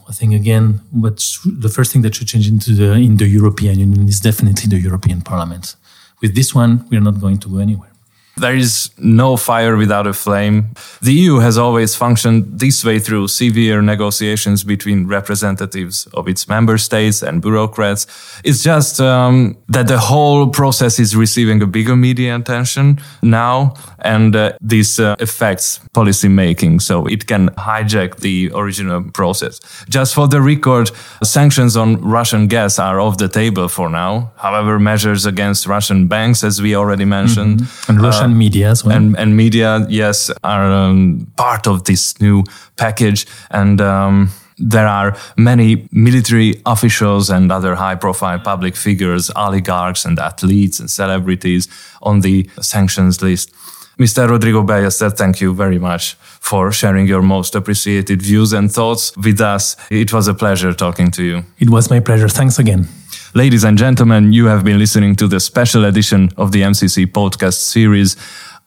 I 0.09 0.13
think 0.13 0.35
again, 0.35 0.81
what 0.91 1.17
the 1.45 1.71
first 1.71 1.93
thing 1.93 2.03
that 2.03 2.15
should 2.15 2.29
change 2.29 2.49
into 2.49 2.75
the 2.75 2.93
in 2.93 3.17
the 3.17 3.27
European 3.27 3.79
Union 3.79 4.09
is 4.09 4.21
definitely 4.21 4.69
the 4.69 4.79
European 4.79 5.23
Parliament. 5.23 5.77
With 6.21 6.35
this 6.35 6.55
one, 6.55 6.85
we 6.91 6.97
are 6.97 7.05
not 7.09 7.21
going 7.21 7.39
to 7.39 7.49
go 7.49 7.59
anywhere. 7.59 7.92
There 8.37 8.57
is 8.57 8.91
no 8.99 9.37
fire 9.37 9.77
without 9.77 10.07
a 10.07 10.13
flame. 10.13 10.75
The 11.03 11.13
EU 11.13 11.39
has 11.41 11.59
always 11.59 11.95
functioned 11.95 12.59
this 12.59 12.85
way 12.85 12.99
through 12.99 13.29
severe 13.29 13.83
negotiations 13.83 14.65
between 14.65 15.07
representatives 15.07 16.07
of 16.15 16.29
its 16.29 16.49
member 16.49 16.79
states 16.79 17.23
and 17.23 17.43
bureaucrats. 17.43 18.07
It's 18.43 18.63
just 18.63 19.01
um, 19.01 19.57
that 19.69 19.87
the 19.87 19.99
whole 19.99 20.49
process 20.49 20.99
is 20.99 21.15
receiving 21.15 21.63
a 21.63 21.67
bigger 21.67 21.95
media 21.95 22.35
attention 22.37 23.01
now, 23.23 23.75
and 23.99 24.35
uh, 24.35 24.53
this 24.61 24.99
uh, 24.99 25.15
affects 25.21 25.81
policy 25.93 26.29
making, 26.29 26.81
so 26.81 27.07
it 27.07 27.27
can 27.27 27.51
hijack 27.51 28.17
the 28.21 28.51
original 28.55 29.03
process. 29.13 29.61
Just 29.89 30.15
for 30.15 30.27
the 30.27 30.41
record, 30.41 30.91
sanctions 31.23 31.77
on 31.77 32.01
Russian 32.01 32.47
gas 32.47 32.79
are 32.79 32.99
off 32.99 33.19
the 33.19 33.29
table 33.29 33.69
for 33.69 33.89
now. 33.91 34.33
However, 34.37 34.79
measures 34.79 35.27
against 35.27 35.67
Russian 35.67 36.09
banks, 36.09 36.43
as 36.43 36.63
we 36.63 36.75
already 36.75 37.05
mentioned, 37.05 37.61
mm-hmm. 37.61 37.93
and 37.93 38.01
Russian 38.01 38.22
and 38.23 38.39
media 38.39 38.71
as 38.71 38.85
well. 38.85 38.97
And, 38.97 39.17
and 39.19 39.37
media, 39.37 39.87
yes, 39.89 40.31
are 40.43 40.71
um, 40.73 41.27
part 41.37 41.67
of 41.67 41.85
this 41.85 42.21
new 42.21 42.45
package. 42.77 43.27
And 43.51 43.81
um, 43.81 44.31
there 44.59 44.87
are 44.87 45.17
many 45.37 45.89
military 45.91 46.61
officials 46.67 47.31
and 47.31 47.51
other 47.51 47.75
high 47.75 47.97
profile 47.97 48.39
public 48.39 48.77
figures, 48.77 49.31
oligarchs 49.37 50.05
and 50.05 50.19
athletes 50.19 50.81
and 50.81 50.91
celebrities 50.91 51.69
on 52.03 52.21
the 52.21 52.49
sanctions 52.61 53.23
list. 53.23 53.53
Mr. 53.99 54.29
Rodrigo 54.29 54.63
Ballester, 54.63 55.13
thank 55.13 55.41
you 55.41 55.55
very 55.55 55.79
much 55.79 56.15
for 56.41 56.73
sharing 56.73 57.07
your 57.07 57.23
most 57.23 57.55
appreciated 57.55 58.23
views 58.23 58.53
and 58.53 58.73
thoughts 58.73 59.15
with 59.17 59.41
us. 59.41 59.77
It 59.91 60.13
was 60.13 60.29
a 60.29 60.35
pleasure 60.35 60.73
talking 60.73 61.11
to 61.13 61.23
you. 61.23 61.45
It 61.59 61.71
was 61.71 61.91
my 61.91 62.01
pleasure. 62.01 62.29
Thanks 62.29 62.59
again. 62.59 62.89
Ladies 63.35 63.65
and 63.65 63.79
gentlemen, 63.79 64.35
you 64.35 64.45
have 64.45 64.63
been 64.63 64.79
listening 64.79 65.17
to 65.17 65.27
the 65.27 65.41
special 65.41 65.87
edition 65.87 66.29
of 66.37 66.53
the 66.53 66.61
MCC 66.61 67.07
podcast 67.07 67.55
series 67.55 68.15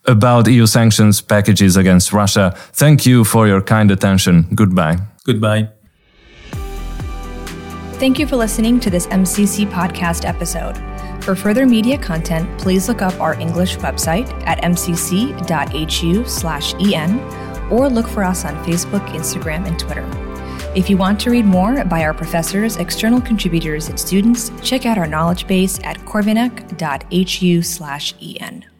about 0.06 0.48
EU 0.48 0.66
sanctions 0.66 1.22
packages 1.22 1.78
against 1.78 2.12
Russia. 2.12 2.52
Thank 2.74 3.06
you 3.06 3.24
for 3.24 3.46
your 3.46 3.62
kind 3.62 3.92
attention. 3.92 4.48
Goodbye. 4.56 4.98
Goodbye. 5.24 5.70
Thank 8.00 8.18
you 8.18 8.26
for 8.26 8.38
listening 8.38 8.80
to 8.80 8.90
this 8.90 9.06
MCC 9.08 9.68
podcast 9.70 10.28
episode. 10.28 10.78
For 11.24 11.36
further 11.36 11.68
media 11.68 12.00
content, 12.00 12.50
please 12.60 12.90
look 12.90 13.04
up 13.04 13.20
our 13.22 13.40
English 13.40 13.78
website 13.78 14.28
at 14.48 14.64
mcc.hu/en 14.64 15.32
or 17.72 17.90
look 17.90 18.08
for 18.08 18.24
us 18.24 18.46
on 18.46 18.56
Facebook, 18.66 19.08
Instagram, 19.10 19.68
and 19.68 19.78
Twitter. 19.78 20.25
If 20.76 20.90
you 20.90 20.98
want 20.98 21.22
to 21.22 21.30
read 21.30 21.46
more 21.46 21.86
by 21.86 22.04
our 22.04 22.14
professors, 22.14 22.76
external 22.76 23.22
contributors, 23.22 23.88
and 23.88 23.98
students, 23.98 24.52
check 24.62 24.86
out 24.86 24.98
our 24.98 25.08
knowledge 25.08 25.48
base 25.48 25.80
at 25.86 25.96
corvinak.hu/en. 26.00 28.75